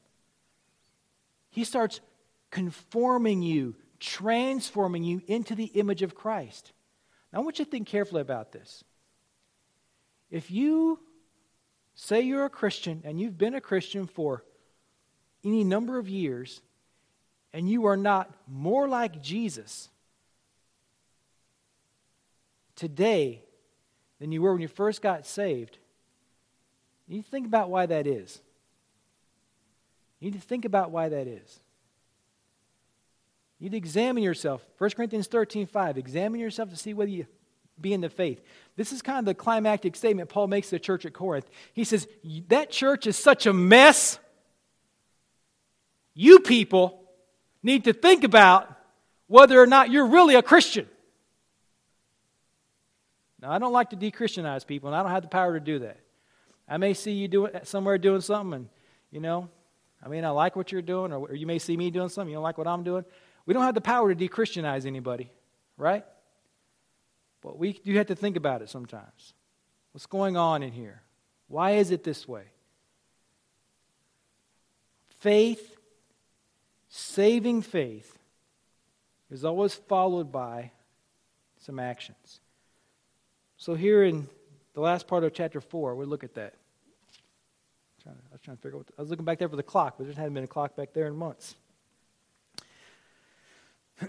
He 1.49 1.63
starts 1.63 2.01
conforming 2.51 3.41
you, 3.41 3.77
transforming 4.01 5.05
you 5.05 5.23
into 5.29 5.55
the 5.55 5.67
image 5.67 6.03
of 6.03 6.17
Christ. 6.17 6.73
Now, 7.33 7.39
I 7.39 7.43
want 7.43 7.61
you 7.61 7.65
to 7.67 7.71
think 7.71 7.87
carefully 7.87 8.21
about 8.21 8.51
this. 8.51 8.83
If 10.29 10.51
you 10.51 10.99
say 11.95 12.23
you're 12.23 12.47
a 12.47 12.51
Christian 12.51 13.03
and 13.05 13.21
you've 13.21 13.39
been 13.39 13.55
a 13.55 13.61
Christian 13.61 14.09
for 14.09 14.43
any 15.45 15.63
number 15.63 15.99
of 15.99 16.09
years, 16.09 16.63
and 17.53 17.69
you 17.69 17.87
are 17.87 17.97
not 17.97 18.31
more 18.47 18.89
like 18.89 19.23
Jesus 19.23 19.89
today 22.77 23.43
than 24.21 24.33
you 24.33 24.43
were 24.43 24.53
when 24.53 24.63
you 24.63 24.69
first 24.69 25.03
got 25.03 25.27
saved, 25.27 25.79
you 27.07 27.17
need 27.17 27.25
to 27.25 27.31
think 27.31 27.47
about 27.47 27.71
why 27.71 27.87
that 27.87 28.07
is. 28.07 28.41
You 30.21 30.31
need 30.31 30.41
to 30.41 30.47
think 30.47 30.65
about 30.65 30.91
why 30.91 31.09
that 31.09 31.27
is. 31.27 31.61
You 33.59 33.65
need 33.65 33.71
to 33.71 33.77
examine 33.77 34.23
yourself. 34.23 34.65
1 34.79 34.91
Corinthians 34.91 35.27
13 35.27 35.67
5. 35.67 35.99
Examine 35.99 36.41
yourself 36.41 36.71
to 36.71 36.77
see 36.77 36.95
whether 36.95 37.11
you 37.11 37.27
be 37.81 37.93
in 37.93 38.01
the 38.01 38.11
faith. 38.11 38.41
This 38.77 38.93
is 38.93 39.03
kind 39.03 39.21
of 39.21 39.25
the 39.25 39.35
climactic 39.35 39.97
statement 39.97 40.29
Paul 40.29 40.49
makes 40.49 40.69
to 40.69 40.77
the 40.77 40.81
church 40.81 41.07
at 41.07 41.13
Corinth. 41.13 41.49
He 41.73 41.85
says, 41.85 42.07
That 42.49 42.71
church 42.71 43.07
is 43.07 43.17
such 43.17 43.47
a 43.47 43.53
mess. 43.53 44.19
You 46.15 46.41
people 46.41 47.08
need 47.63 47.85
to 47.85 47.93
think 47.93 48.25
about 48.25 48.73
whether 49.27 49.61
or 49.61 49.67
not 49.67 49.91
you're 49.91 50.07
really 50.07 50.35
a 50.35 50.43
Christian. 50.43 50.87
Now, 53.41 53.53
I 53.53 53.59
don't 53.59 53.73
like 53.73 53.91
to 53.91 53.97
de-Christianize 53.97 54.65
people, 54.65 54.89
and 54.89 54.97
I 54.97 55.03
don't 55.03 55.13
have 55.13 55.23
the 55.23 55.29
power 55.29 55.55
to 55.55 55.65
do 55.65 55.81
that. 55.81 55.99
I 56.69 56.77
may 56.77 56.95
see 56.95 57.13
you 57.13 57.29
doing 57.29 57.53
somewhere 57.63 57.97
doing 57.99 58.21
something, 58.21 58.55
and 58.55 58.69
you 59.11 59.21
know, 59.21 59.49
I 60.05 60.09
mean, 60.09 60.25
I 60.25 60.31
like 60.31 60.57
what 60.57 60.73
you're 60.73 60.83
doing, 60.83 61.13
or, 61.13 61.29
or 61.29 61.35
you 61.35 61.47
may 61.47 61.59
see 61.59 61.77
me 61.77 61.91
doing 61.91 62.09
something, 62.09 62.31
you 62.31 62.37
don't 62.37 62.43
like 62.43 62.59
what 62.59 62.67
I'm 62.67 62.83
doing. 62.83 63.05
We 63.47 63.55
don't 63.55 63.65
have 63.65 63.75
the 63.75 63.81
power 63.81 64.09
to 64.09 64.15
de 64.15 64.29
Christianize 64.29 64.87
anybody, 64.87 65.31
right? 65.77 66.05
But 67.41 67.59
we 67.59 67.73
do 67.73 67.95
have 67.95 68.07
to 68.07 68.15
think 68.15 68.37
about 68.37 68.63
it 68.63 68.69
sometimes. 68.69 69.33
What's 69.93 70.07
going 70.07 70.37
on 70.37 70.63
in 70.63 70.73
here? 70.73 71.03
Why 71.47 71.73
is 71.73 71.91
it 71.91 72.05
this 72.05 72.29
way? 72.29 72.45
Faith, 75.21 75.68
saving 76.99 77.63
faith, 77.63 78.19
is 79.31 79.45
always 79.45 79.75
followed 79.75 80.33
by 80.33 80.73
some 81.59 81.79
actions. 81.79 82.41
So, 83.57 83.75
here 83.75 84.03
in 84.03 84.29
the 84.75 84.81
last 84.81 85.07
part 85.07 85.23
of 85.25 85.33
chapter 85.33 85.61
4, 85.61 85.95
we 85.95 86.05
look 86.07 86.25
at 86.25 86.35
that. 86.35 86.55
I 88.07 88.13
was 88.33 88.41
trying 88.41 88.57
to 88.57 88.63
figure 88.63 88.79
out, 88.79 88.89
I 88.97 89.03
was 89.03 89.11
looking 89.11 89.27
back 89.27 89.39
there 89.39 89.51
for 89.51 89.57
the 89.57 89.63
clock, 89.63 89.97
but 89.99 90.07
there 90.07 90.15
hadn't 90.15 90.33
been 90.33 90.45
a 90.45 90.49
clock 90.49 90.75
back 90.77 90.95
there 90.95 91.07
in 91.07 91.15
months. 91.15 91.57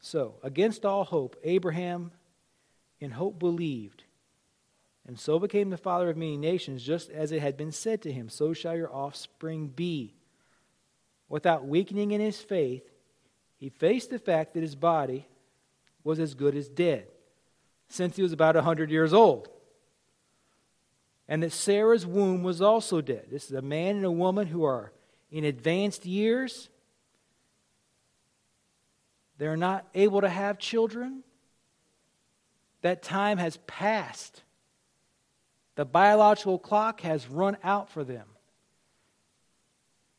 so, 0.00 0.36
against 0.42 0.86
all 0.86 1.04
hope, 1.04 1.36
Abraham 1.44 2.12
in 3.00 3.10
hope 3.10 3.38
believed, 3.38 4.04
and 5.06 5.18
so 5.18 5.38
became 5.38 5.68
the 5.70 5.76
father 5.76 6.08
of 6.08 6.16
many 6.16 6.38
nations, 6.38 6.82
just 6.82 7.10
as 7.10 7.32
it 7.32 7.42
had 7.42 7.56
been 7.56 7.72
said 7.72 8.00
to 8.02 8.12
him, 8.12 8.28
So 8.28 8.54
shall 8.54 8.76
your 8.76 8.92
offspring 8.92 9.68
be. 9.68 10.14
Without 11.32 11.66
weakening 11.66 12.10
in 12.10 12.20
his 12.20 12.38
faith, 12.38 12.86
he 13.56 13.70
faced 13.70 14.10
the 14.10 14.18
fact 14.18 14.52
that 14.52 14.60
his 14.60 14.74
body 14.74 15.26
was 16.04 16.20
as 16.20 16.34
good 16.34 16.54
as 16.54 16.68
dead, 16.68 17.06
since 17.88 18.16
he 18.16 18.22
was 18.22 18.34
about 18.34 18.54
a 18.54 18.58
100 18.58 18.90
years 18.90 19.14
old. 19.14 19.48
And 21.26 21.42
that 21.42 21.52
Sarah's 21.52 22.04
womb 22.04 22.42
was 22.42 22.60
also 22.60 23.00
dead. 23.00 23.28
This 23.30 23.46
is 23.46 23.52
a 23.52 23.62
man 23.62 23.96
and 23.96 24.04
a 24.04 24.10
woman 24.10 24.46
who 24.46 24.64
are 24.64 24.92
in 25.30 25.44
advanced 25.44 26.04
years. 26.04 26.68
They're 29.38 29.56
not 29.56 29.86
able 29.94 30.20
to 30.20 30.28
have 30.28 30.58
children. 30.58 31.22
That 32.82 33.02
time 33.02 33.38
has 33.38 33.56
passed. 33.66 34.42
The 35.76 35.86
biological 35.86 36.58
clock 36.58 37.00
has 37.00 37.26
run 37.26 37.56
out 37.64 37.88
for 37.88 38.04
them. 38.04 38.26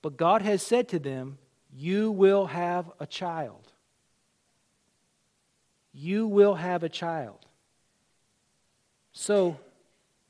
But 0.03 0.17
God 0.17 0.41
has 0.41 0.61
said 0.61 0.89
to 0.89 0.99
them, 0.99 1.39
You 1.73 2.11
will 2.11 2.45
have 2.45 2.91
a 2.99 3.07
child. 3.07 3.71
You 5.93 6.27
will 6.27 6.55
have 6.55 6.83
a 6.83 6.89
child. 6.89 7.39
So, 9.13 9.57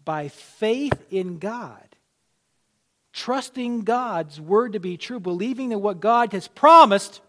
by 0.05 0.27
faith 0.27 0.93
in 1.09 1.39
God, 1.39 1.83
trusting 3.13 3.81
God's 3.81 4.39
word 4.39 4.73
to 4.73 4.79
be 4.79 4.95
true, 4.95 5.19
believing 5.19 5.69
that 5.69 5.79
what 5.79 5.99
God 5.99 6.33
has 6.33 6.47
promised 6.47 7.21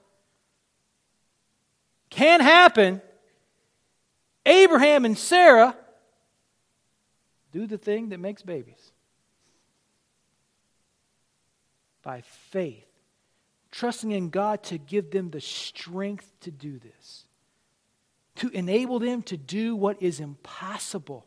can 2.11 2.41
happen, 2.41 3.01
Abraham 4.45 5.07
and 5.07 5.17
Sarah 5.17 5.75
do 7.53 7.67
the 7.67 7.79
thing 7.79 8.11
that 8.11 8.21
makes 8.21 8.43
babies. 8.43 8.84
By 12.05 12.21
faith, 12.21 12.87
trusting 13.71 14.13
in 14.13 14.29
God 14.29 14.63
to 14.65 14.79
give 14.79 15.11
them 15.11 15.31
the 15.31 15.41
strength 15.41 16.31
to 16.43 16.51
do 16.51 16.79
this, 16.79 17.25
to 18.37 18.51
enable 18.51 18.99
them 18.99 19.23
to 19.23 19.37
do 19.37 19.75
what 19.75 20.03
is 20.03 20.21
impossible. 20.21 21.27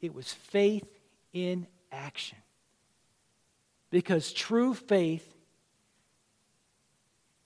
It 0.00 0.14
was 0.14 0.32
faith 0.32 0.88
in 1.32 1.66
action. 1.92 2.38
Because 3.90 4.32
true 4.32 4.72
faith 4.72 5.36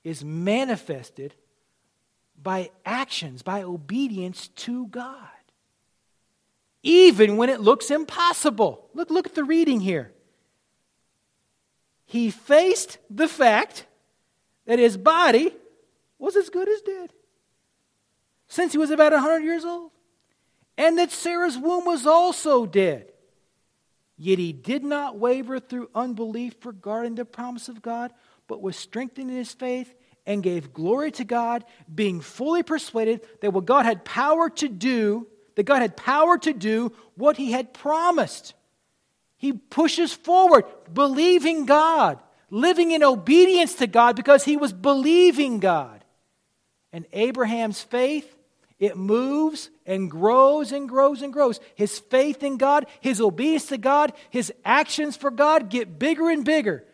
is 0.05 0.25
manifested 0.25 1.35
by 2.41 2.71
actions, 2.85 3.43
by 3.43 3.63
obedience 3.63 4.49
to 4.49 4.87
God. 4.87 5.19
Even 6.85 7.37
when 7.37 7.49
it 7.49 7.61
looks 7.61 7.91
impossible. 7.91 8.89
Look, 8.95 9.11
look 9.11 9.27
at 9.27 9.35
the 9.35 9.43
reading 9.43 9.81
here. 9.81 10.13
He 12.07 12.31
faced 12.31 12.99
the 13.11 13.29
fact 13.29 13.85
that 14.65 14.79
his 14.79 14.97
body 14.97 15.53
was 16.19 16.37
as 16.37 16.49
good 16.49 16.69
as 16.69 16.81
dead 16.81 17.13
since 18.49 18.73
he 18.73 18.79
was 18.79 18.91
about 18.91 19.13
100 19.13 19.41
years 19.41 19.65
old, 19.65 19.91
and 20.79 20.99
that 20.99 21.11
Sarah's 21.11 21.59
womb 21.59 21.85
was 21.85 22.07
also 22.07 22.67
dead. 22.67 23.13
Yet 24.17 24.39
he 24.39 24.53
did 24.53 24.85
not 24.85 25.19
waver 25.19 25.61
through 25.61 25.91
unbelief 25.95 26.55
regarding 26.65 27.17
the 27.17 27.25
promise 27.25 27.69
of 27.69 27.83
God, 27.83 28.13
but 28.47 28.63
was 28.63 28.77
strengthened 28.77 29.31
in 29.31 29.37
his 29.37 29.53
faith 29.53 29.93
and 30.27 30.43
gave 30.43 30.73
glory 30.73 31.11
to 31.13 31.25
God, 31.25 31.65
being 31.93 32.21
fully 32.21 32.63
persuaded 32.63 33.27
that 33.41 33.53
what 33.53 33.65
God 33.65 33.85
had 33.85 34.05
power 34.05 34.49
to 34.51 34.69
do, 34.69 35.27
that 35.55 35.65
God 35.65 35.83
had 35.83 35.97
power 35.97 36.39
to 36.39 36.53
do 36.53 36.93
what 37.15 37.37
he 37.37 37.53
had 37.53 37.75
promised. 37.75 38.55
He 39.37 39.53
pushes 39.53 40.13
forward, 40.13 40.65
believing 40.93 41.67
God, 41.67 42.19
living 42.51 42.93
in 42.93 43.03
obedience 43.03 43.75
to 43.77 43.87
God 43.87 44.17
because 44.17 44.45
he 44.45 44.57
was 44.57 44.73
believing 44.73 45.61
God. 45.61 46.05
And 46.93 47.07
Abraham's 47.13 47.83
faith, 47.83 48.35
it 48.79 48.97
moves 48.97 49.71
and 49.85 50.11
grows 50.11 50.73
and 50.73 50.89
grows 50.89 51.23
and 51.23 51.33
grows. 51.33 51.61
His 51.75 51.99
faith 51.99 52.43
in 52.43 52.57
God, 52.57 52.87
his 53.01 53.21
obedience 53.21 53.67
to 53.67 53.79
God, 53.79 54.13
his 54.31 54.53
actions 54.65 55.17
for 55.17 55.31
God 55.31 55.69
get 55.69 55.99
bigger 55.99 56.31
and 56.31 56.45
bigger. 56.45 56.85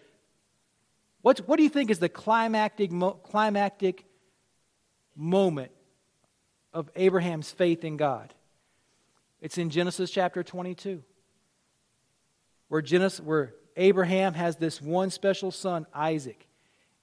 What's, 1.22 1.40
what 1.40 1.56
do 1.56 1.62
you 1.62 1.68
think 1.68 1.90
is 1.90 2.00
the 2.00 2.08
climactic, 2.08 2.90
climactic 3.22 4.04
moment 5.14 5.70
of 6.72 6.90
Abraham's 6.96 7.50
faith 7.50 7.84
in 7.84 7.96
God? 7.96 8.34
It's 9.40 9.58
in 9.58 9.70
Genesis 9.70 10.10
chapter 10.10 10.42
22, 10.42 11.02
where, 12.72 12.80
Genesis, 12.80 13.20
where 13.20 13.52
Abraham 13.76 14.32
has 14.32 14.56
this 14.56 14.80
one 14.80 15.10
special 15.10 15.50
son, 15.50 15.84
Isaac. 15.92 16.46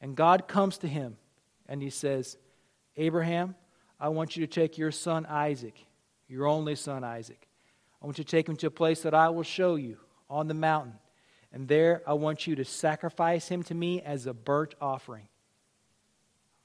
And 0.01 0.15
God 0.15 0.47
comes 0.47 0.79
to 0.79 0.87
him 0.87 1.15
and 1.67 1.79
he 1.79 1.91
says, 1.91 2.37
Abraham, 2.97 3.53
I 3.99 4.09
want 4.09 4.35
you 4.35 4.47
to 4.47 4.51
take 4.51 4.79
your 4.79 4.89
son 4.91 5.27
Isaac, 5.27 5.75
your 6.27 6.47
only 6.47 6.73
son 6.73 7.03
Isaac. 7.03 7.47
I 8.01 8.07
want 8.07 8.17
you 8.17 8.23
to 8.23 8.31
take 8.31 8.49
him 8.49 8.55
to 8.55 8.65
a 8.65 8.71
place 8.71 9.03
that 9.03 9.13
I 9.13 9.29
will 9.29 9.43
show 9.43 9.75
you 9.75 9.97
on 10.27 10.47
the 10.47 10.55
mountain. 10.55 10.95
And 11.53 11.67
there, 11.67 12.01
I 12.07 12.13
want 12.13 12.47
you 12.47 12.55
to 12.55 12.65
sacrifice 12.65 13.47
him 13.47 13.61
to 13.65 13.75
me 13.75 14.01
as 14.01 14.25
a 14.25 14.33
burnt 14.33 14.73
offering. 14.81 15.27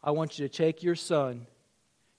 I 0.03 0.13
want 0.13 0.39
you 0.39 0.49
to 0.49 0.55
take 0.55 0.83
your 0.83 0.97
son, 0.97 1.47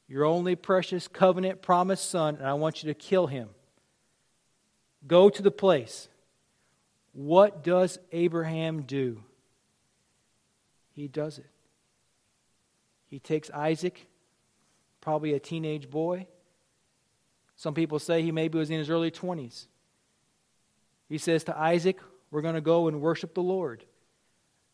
your 0.07 0.23
only 0.23 0.55
precious 0.55 1.07
covenant 1.07 1.63
promised 1.63 2.11
son, 2.11 2.35
and 2.35 2.45
I 2.45 2.53
want 2.53 2.83
you 2.83 2.93
to 2.93 2.93
kill 2.93 3.25
him. 3.25 3.49
Go 5.07 5.31
to 5.31 5.41
the 5.41 5.49
place. 5.49 6.09
What 7.15 7.63
does 7.63 7.97
Abraham 8.11 8.81
do? 8.81 9.23
He 10.91 11.07
does 11.07 11.37
it. 11.37 11.49
He 13.07 13.19
takes 13.19 13.49
Isaac, 13.51 14.05
probably 14.99 15.33
a 15.33 15.39
teenage 15.39 15.89
boy. 15.89 16.27
Some 17.55 17.73
people 17.73 17.99
say 17.99 18.21
he 18.21 18.33
maybe 18.33 18.57
was 18.57 18.69
in 18.69 18.79
his 18.79 18.89
early 18.89 19.11
20s. 19.11 19.67
He 21.07 21.17
says 21.17 21.45
to 21.45 21.57
Isaac, 21.57 22.01
we're 22.31 22.41
going 22.41 22.55
to 22.55 22.61
go 22.61 22.89
and 22.89 22.99
worship 22.99 23.33
the 23.33 23.41
Lord. 23.41 23.85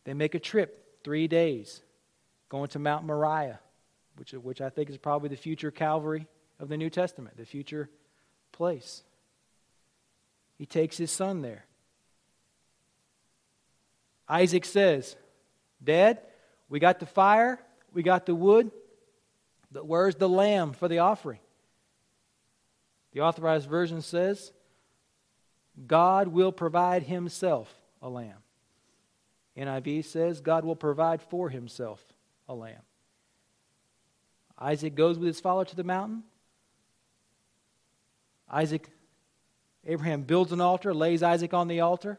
They 0.05 0.15
make 0.15 0.33
a 0.33 0.39
trip, 0.39 0.97
three 1.03 1.27
days, 1.27 1.83
going 2.49 2.69
to 2.69 2.79
Mount 2.79 3.05
Moriah, 3.05 3.59
which, 4.15 4.31
which 4.31 4.61
I 4.61 4.69
think 4.69 4.89
is 4.89 4.97
probably 4.97 5.29
the 5.29 5.35
future 5.35 5.69
Calvary 5.69 6.25
of 6.59 6.69
the 6.69 6.77
New 6.77 6.89
Testament, 6.89 7.37
the 7.37 7.45
future 7.45 7.91
place. 8.51 9.03
He 10.57 10.65
takes 10.65 10.97
his 10.97 11.11
son 11.11 11.43
there. 11.43 11.65
Isaac 14.31 14.63
says, 14.63 15.17
Dad, 15.83 16.21
we 16.69 16.79
got 16.79 16.99
the 16.99 17.05
fire, 17.05 17.59
we 17.91 18.01
got 18.01 18.25
the 18.25 18.33
wood, 18.33 18.71
but 19.69 19.85
where's 19.85 20.15
the 20.15 20.29
lamb 20.29 20.71
for 20.71 20.87
the 20.87 20.99
offering? 20.99 21.39
The 23.11 23.19
authorized 23.19 23.69
version 23.69 24.01
says, 24.01 24.53
God 25.85 26.29
will 26.29 26.53
provide 26.53 27.03
himself 27.03 27.69
a 28.01 28.07
lamb. 28.07 28.37
NIV 29.57 30.05
says 30.05 30.39
God 30.39 30.63
will 30.63 30.77
provide 30.77 31.21
for 31.21 31.49
himself 31.49 32.01
a 32.47 32.55
lamb. 32.55 32.83
Isaac 34.57 34.95
goes 34.95 35.19
with 35.19 35.27
his 35.27 35.41
father 35.41 35.65
to 35.65 35.75
the 35.75 35.83
mountain. 35.83 36.23
Isaac, 38.49 38.87
Abraham 39.85 40.21
builds 40.21 40.53
an 40.53 40.61
altar, 40.61 40.93
lays 40.93 41.21
Isaac 41.21 41.53
on 41.53 41.67
the 41.67 41.81
altar, 41.81 42.17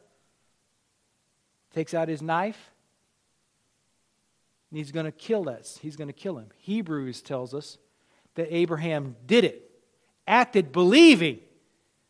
takes 1.72 1.94
out 1.94 2.08
his 2.08 2.22
knife, 2.22 2.70
and 4.70 4.78
he's 4.78 4.92
going 4.92 5.06
to 5.06 5.12
kill 5.12 5.48
us. 5.48 5.78
He's 5.80 5.96
going 5.96 6.08
to 6.08 6.14
kill 6.14 6.38
him. 6.38 6.48
Hebrews 6.58 7.22
tells 7.22 7.54
us 7.54 7.78
that 8.34 8.54
Abraham 8.54 9.16
did 9.26 9.44
it, 9.44 9.70
acted 10.26 10.72
believing 10.72 11.40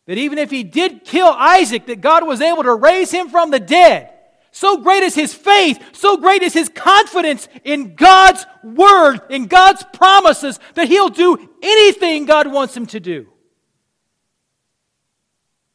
that 0.06 0.18
even 0.18 0.38
if 0.38 0.50
he 0.50 0.64
did 0.64 1.04
kill 1.04 1.28
Isaac, 1.28 1.86
that 1.86 2.00
God 2.00 2.26
was 2.26 2.40
able 2.40 2.64
to 2.64 2.74
raise 2.74 3.10
him 3.10 3.28
from 3.28 3.50
the 3.50 3.60
dead. 3.60 4.10
So 4.50 4.76
great 4.76 5.02
is 5.02 5.14
his 5.14 5.32
faith, 5.32 5.82
so 5.92 6.18
great 6.18 6.42
is 6.42 6.52
his 6.52 6.68
confidence 6.68 7.48
in 7.64 7.94
God's 7.94 8.44
word, 8.62 9.20
in 9.30 9.46
God's 9.46 9.82
promises, 9.94 10.60
that 10.74 10.88
he'll 10.88 11.08
do 11.08 11.48
anything 11.62 12.26
God 12.26 12.52
wants 12.52 12.76
him 12.76 12.86
to 12.86 13.00
do. 13.00 13.31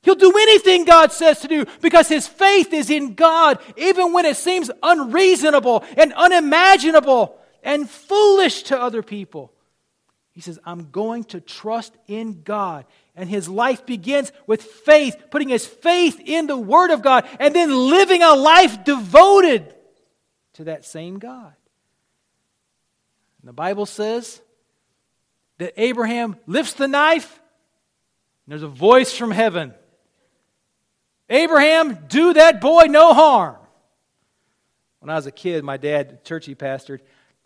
He'll 0.08 0.16
do 0.16 0.38
anything 0.38 0.86
God 0.86 1.12
says 1.12 1.42
to 1.42 1.50
do 1.50 1.66
because 1.82 2.08
his 2.08 2.30
faith 2.30 2.72
is 2.72 2.90
in 2.90 3.14
God, 3.14 3.60
even 3.76 4.14
when 4.14 4.24
it 4.24 4.38
seems 4.38 4.72
unreasonable 4.82 5.84
and 5.98 6.14
unimaginable 6.14 7.38
and 7.62 7.90
foolish 7.90 8.64
to 8.64 8.82
other 8.82 9.04
people. 9.04 9.52
He 10.32 10.40
says, 10.40 10.60
I'm 10.64 10.92
going 10.92 11.26
to 11.26 11.42
trust 11.42 11.94
in 12.08 12.44
God. 12.44 12.86
And 13.18 13.30
his 13.30 13.50
life 13.50 13.86
begins 13.86 14.32
with 14.46 14.64
faith, 14.64 15.26
putting 15.30 15.50
his 15.50 15.66
faith 15.66 16.22
in 16.24 16.48
the 16.48 16.58
Word 16.58 16.92
of 16.92 17.02
God, 17.02 17.28
and 17.38 17.54
then 17.54 17.76
living 17.76 18.24
a 18.24 18.34
life 18.34 18.86
devoted 18.86 19.76
to 20.54 20.64
that 20.64 20.86
same 20.86 21.20
God. 21.20 21.54
And 23.42 23.50
the 23.50 23.52
Bible 23.52 23.86
says 23.86 24.40
that 25.58 25.74
Abraham 25.76 26.38
lifts 26.46 26.72
the 26.72 26.88
knife, 26.88 27.42
and 28.46 28.54
there's 28.54 28.64
a 28.64 28.70
voice 28.70 29.12
from 29.12 29.32
heaven 29.32 29.74
Abraham, 31.30 32.06
do 32.08 32.34
that 32.34 32.62
boy 32.62 32.86
no 32.86 33.14
harm. 33.14 33.58
When 35.00 35.10
I 35.10 35.16
was 35.16 35.26
a 35.26 35.32
kid, 35.32 35.64
my 35.64 35.78
dad, 35.78 36.24
church 36.24 36.46
he 36.46 36.56
pastored, 36.56 37.00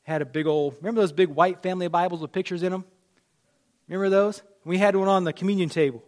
had 0.04 0.22
a 0.22 0.26
big 0.26 0.48
old, 0.48 0.76
remember 0.82 1.02
those 1.02 1.12
big 1.12 1.30
white 1.30 1.62
family 1.62 1.88
Bibles 1.88 2.22
with 2.22 2.32
pictures 2.32 2.64
in 2.64 2.72
them? 2.72 2.86
Remember 3.88 4.10
those? 4.10 4.42
We 4.66 4.78
had 4.78 4.96
one 4.96 5.08
on 5.08 5.24
the 5.24 5.34
communion 5.34 5.70
table. 5.70 6.04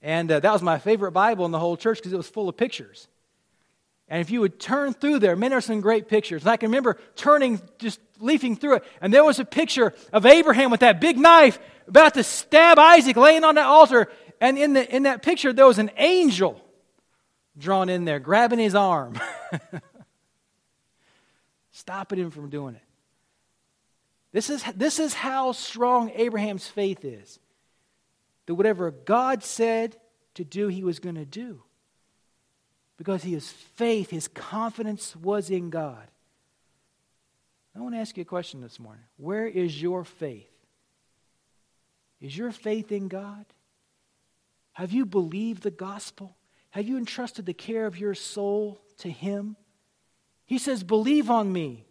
And 0.00 0.30
uh, 0.30 0.40
that 0.40 0.52
was 0.52 0.62
my 0.62 0.78
favorite 0.78 1.12
Bible 1.12 1.44
in 1.46 1.52
the 1.52 1.58
whole 1.58 1.76
church 1.76 1.98
because 1.98 2.12
it 2.12 2.16
was 2.16 2.28
full 2.28 2.48
of 2.48 2.56
pictures. 2.56 3.08
And 4.08 4.20
if 4.20 4.30
you 4.30 4.40
would 4.40 4.58
turn 4.58 4.92
through 4.92 5.20
there, 5.20 5.36
man, 5.36 5.50
there's 5.50 5.66
some 5.66 5.80
great 5.80 6.08
pictures. 6.08 6.42
And 6.42 6.50
I 6.50 6.56
can 6.56 6.70
remember 6.70 6.98
turning, 7.14 7.60
just 7.78 8.00
leafing 8.18 8.56
through 8.56 8.76
it, 8.76 8.84
and 9.00 9.14
there 9.14 9.24
was 9.24 9.38
a 9.38 9.44
picture 9.44 9.94
of 10.12 10.26
Abraham 10.26 10.70
with 10.70 10.80
that 10.80 11.00
big 11.00 11.18
knife 11.18 11.58
about 11.86 12.14
to 12.14 12.24
stab 12.24 12.78
Isaac 12.78 13.16
laying 13.16 13.44
on 13.44 13.54
that 13.54 13.66
altar. 13.66 14.08
And 14.40 14.58
in, 14.58 14.72
the, 14.72 14.94
in 14.94 15.04
that 15.04 15.22
picture, 15.22 15.52
there 15.52 15.66
was 15.66 15.78
an 15.78 15.90
angel 15.96 16.60
drawn 17.56 17.88
in 17.88 18.04
there, 18.04 18.18
grabbing 18.18 18.58
his 18.58 18.74
arm, 18.74 19.18
stopping 21.72 22.18
him 22.18 22.30
from 22.30 22.50
doing 22.50 22.74
it. 22.74 22.82
This 24.32 24.48
is, 24.48 24.64
this 24.74 24.98
is 24.98 25.12
how 25.12 25.52
strong 25.52 26.10
Abraham's 26.14 26.66
faith 26.66 27.04
is. 27.04 27.38
That 28.46 28.54
whatever 28.54 28.90
God 28.90 29.44
said 29.44 29.96
to 30.34 30.44
do, 30.44 30.68
he 30.68 30.82
was 30.82 30.98
going 30.98 31.16
to 31.16 31.26
do. 31.26 31.62
Because 32.96 33.22
his 33.22 33.50
faith, 33.50 34.10
his 34.10 34.28
confidence 34.28 35.14
was 35.14 35.50
in 35.50 35.70
God. 35.70 36.08
I 37.76 37.80
want 37.80 37.94
to 37.94 38.00
ask 38.00 38.16
you 38.16 38.22
a 38.22 38.26
question 38.26 38.60
this 38.60 38.78
morning. 38.78 39.04
Where 39.16 39.46
is 39.46 39.80
your 39.80 40.04
faith? 40.04 40.48
Is 42.20 42.36
your 42.36 42.52
faith 42.52 42.92
in 42.92 43.08
God? 43.08 43.44
Have 44.74 44.92
you 44.92 45.04
believed 45.04 45.62
the 45.62 45.70
gospel? 45.70 46.36
Have 46.72 46.88
you 46.88 46.96
entrusted 46.96 47.44
the 47.44 47.52
care 47.52 47.84
of 47.84 47.98
your 47.98 48.14
soul 48.14 48.80
to 48.98 49.10
Him? 49.10 49.56
He 50.46 50.56
says, 50.56 50.82
Believe 50.82 51.30
on 51.30 51.52
me, 51.52 51.84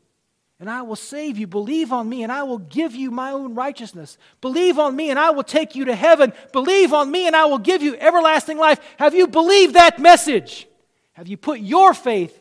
and 0.59 0.69
I 0.69 0.81
will 0.81 0.95
save 0.95 1.37
you. 1.37 1.45
Believe 1.45 1.93
on 1.93 2.09
me, 2.09 2.23
and 2.23 2.31
I 2.31 2.43
will 2.43 2.57
give 2.57 2.95
you 2.95 3.11
my 3.11 3.31
own 3.31 3.53
righteousness. 3.53 4.17
Believe 4.41 4.79
on 4.79 4.95
me, 4.95 5.11
and 5.11 5.19
I 5.19 5.29
will 5.29 5.43
take 5.43 5.75
you 5.75 5.85
to 5.85 5.95
heaven. 5.95 6.33
Believe 6.51 6.93
on 6.93 7.11
me, 7.11 7.27
and 7.27 7.35
I 7.35 7.45
will 7.45 7.59
give 7.59 7.83
you 7.83 7.95
everlasting 7.95 8.57
life. 8.57 8.79
Have 8.97 9.13
you 9.13 9.27
believed 9.27 9.75
that 9.75 9.99
message? 9.99 10.67
Have 11.13 11.27
you 11.27 11.37
put 11.37 11.59
your 11.59 11.93
faith 11.93 12.39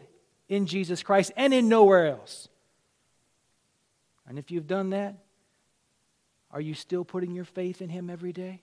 in 0.48 0.64
Jesus 0.64 1.02
Christ 1.02 1.32
and 1.36 1.52
in 1.52 1.68
nowhere 1.68 2.06
else? 2.06 2.48
And 4.26 4.38
if 4.38 4.50
you've 4.50 4.66
done 4.66 4.90
that, 4.90 5.14
are 6.50 6.60
you 6.60 6.72
still 6.72 7.04
putting 7.04 7.34
your 7.34 7.44
faith 7.44 7.82
in 7.82 7.90
Him 7.90 8.08
every 8.08 8.32
day? 8.32 8.62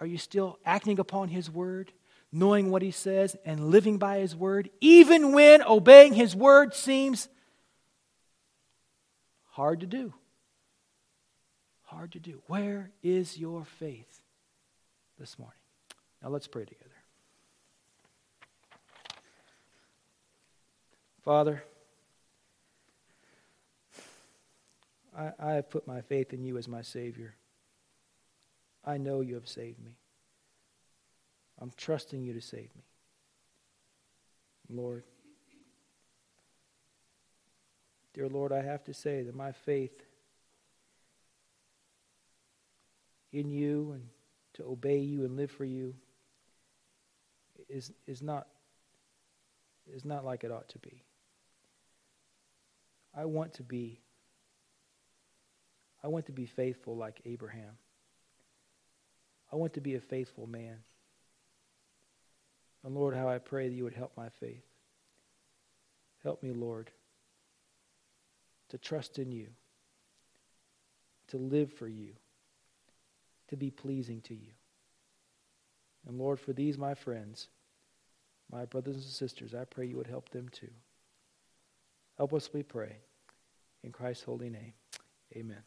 Are 0.00 0.06
you 0.06 0.18
still 0.18 0.58
acting 0.64 0.98
upon 0.98 1.28
His 1.28 1.48
word? 1.48 1.92
Knowing 2.32 2.70
what 2.70 2.82
he 2.82 2.90
says 2.90 3.36
and 3.44 3.70
living 3.70 3.98
by 3.98 4.18
his 4.18 4.34
word, 4.34 4.68
even 4.80 5.32
when 5.32 5.62
obeying 5.62 6.12
his 6.12 6.34
word 6.34 6.74
seems 6.74 7.28
hard 9.50 9.80
to 9.80 9.86
do. 9.86 10.12
Hard 11.84 12.12
to 12.12 12.20
do. 12.20 12.42
Where 12.46 12.90
is 13.02 13.38
your 13.38 13.64
faith 13.64 14.20
this 15.18 15.38
morning? 15.38 15.54
Now 16.22 16.28
let's 16.28 16.46
pray 16.46 16.64
together. 16.64 16.90
Father, 21.24 21.64
I, 25.16 25.32
I 25.38 25.52
have 25.54 25.70
put 25.70 25.86
my 25.86 26.00
faith 26.02 26.32
in 26.32 26.44
you 26.44 26.58
as 26.58 26.68
my 26.68 26.82
Savior. 26.82 27.34
I 28.84 28.98
know 28.98 29.22
you 29.22 29.34
have 29.34 29.48
saved 29.48 29.82
me. 29.82 29.96
I'm 31.60 31.72
trusting 31.76 32.22
you 32.22 32.34
to 32.34 32.40
save 32.40 32.74
me. 32.74 32.84
Lord, 34.68 35.04
dear 38.14 38.28
Lord, 38.28 38.52
I 38.52 38.62
have 38.62 38.84
to 38.84 38.94
say 38.94 39.22
that 39.22 39.34
my 39.34 39.52
faith 39.52 40.02
in 43.32 43.50
you 43.50 43.92
and 43.92 44.08
to 44.54 44.64
obey 44.64 44.98
you 44.98 45.24
and 45.24 45.36
live 45.36 45.50
for 45.50 45.64
you 45.64 45.94
is, 47.68 47.92
is, 48.06 48.22
not, 48.22 48.48
is 49.94 50.04
not 50.04 50.24
like 50.24 50.44
it 50.44 50.50
ought 50.50 50.68
to 50.70 50.78
be. 50.78 51.02
I 53.14 53.24
want 53.24 53.54
to 53.54 53.62
be 53.62 54.00
I 56.06 56.08
want 56.08 56.26
to 56.26 56.32
be 56.32 56.46
faithful 56.46 56.96
like 56.96 57.20
Abraham. 57.24 57.78
I 59.52 59.56
want 59.56 59.74
to 59.74 59.80
be 59.80 59.96
a 59.96 60.00
faithful 60.00 60.46
man. 60.46 60.76
And 62.86 62.94
Lord, 62.94 63.16
how 63.16 63.28
I 63.28 63.38
pray 63.38 63.68
that 63.68 63.74
you 63.74 63.82
would 63.82 63.94
help 63.94 64.12
my 64.16 64.28
faith. 64.28 64.62
Help 66.22 66.40
me, 66.40 66.52
Lord, 66.52 66.92
to 68.68 68.78
trust 68.78 69.18
in 69.18 69.32
you, 69.32 69.48
to 71.28 71.36
live 71.36 71.72
for 71.72 71.88
you, 71.88 72.10
to 73.48 73.56
be 73.56 73.72
pleasing 73.72 74.20
to 74.22 74.34
you. 74.34 74.52
And 76.06 76.16
Lord, 76.16 76.38
for 76.38 76.52
these, 76.52 76.78
my 76.78 76.94
friends, 76.94 77.48
my 78.52 78.64
brothers 78.64 78.94
and 78.94 79.04
sisters, 79.04 79.52
I 79.52 79.64
pray 79.64 79.86
you 79.86 79.96
would 79.96 80.06
help 80.06 80.28
them 80.28 80.48
too. 80.48 80.70
Help 82.16 82.32
us, 82.34 82.50
we 82.52 82.62
pray. 82.62 82.98
In 83.82 83.90
Christ's 83.90 84.22
holy 84.22 84.48
name, 84.48 84.74
amen. 85.36 85.62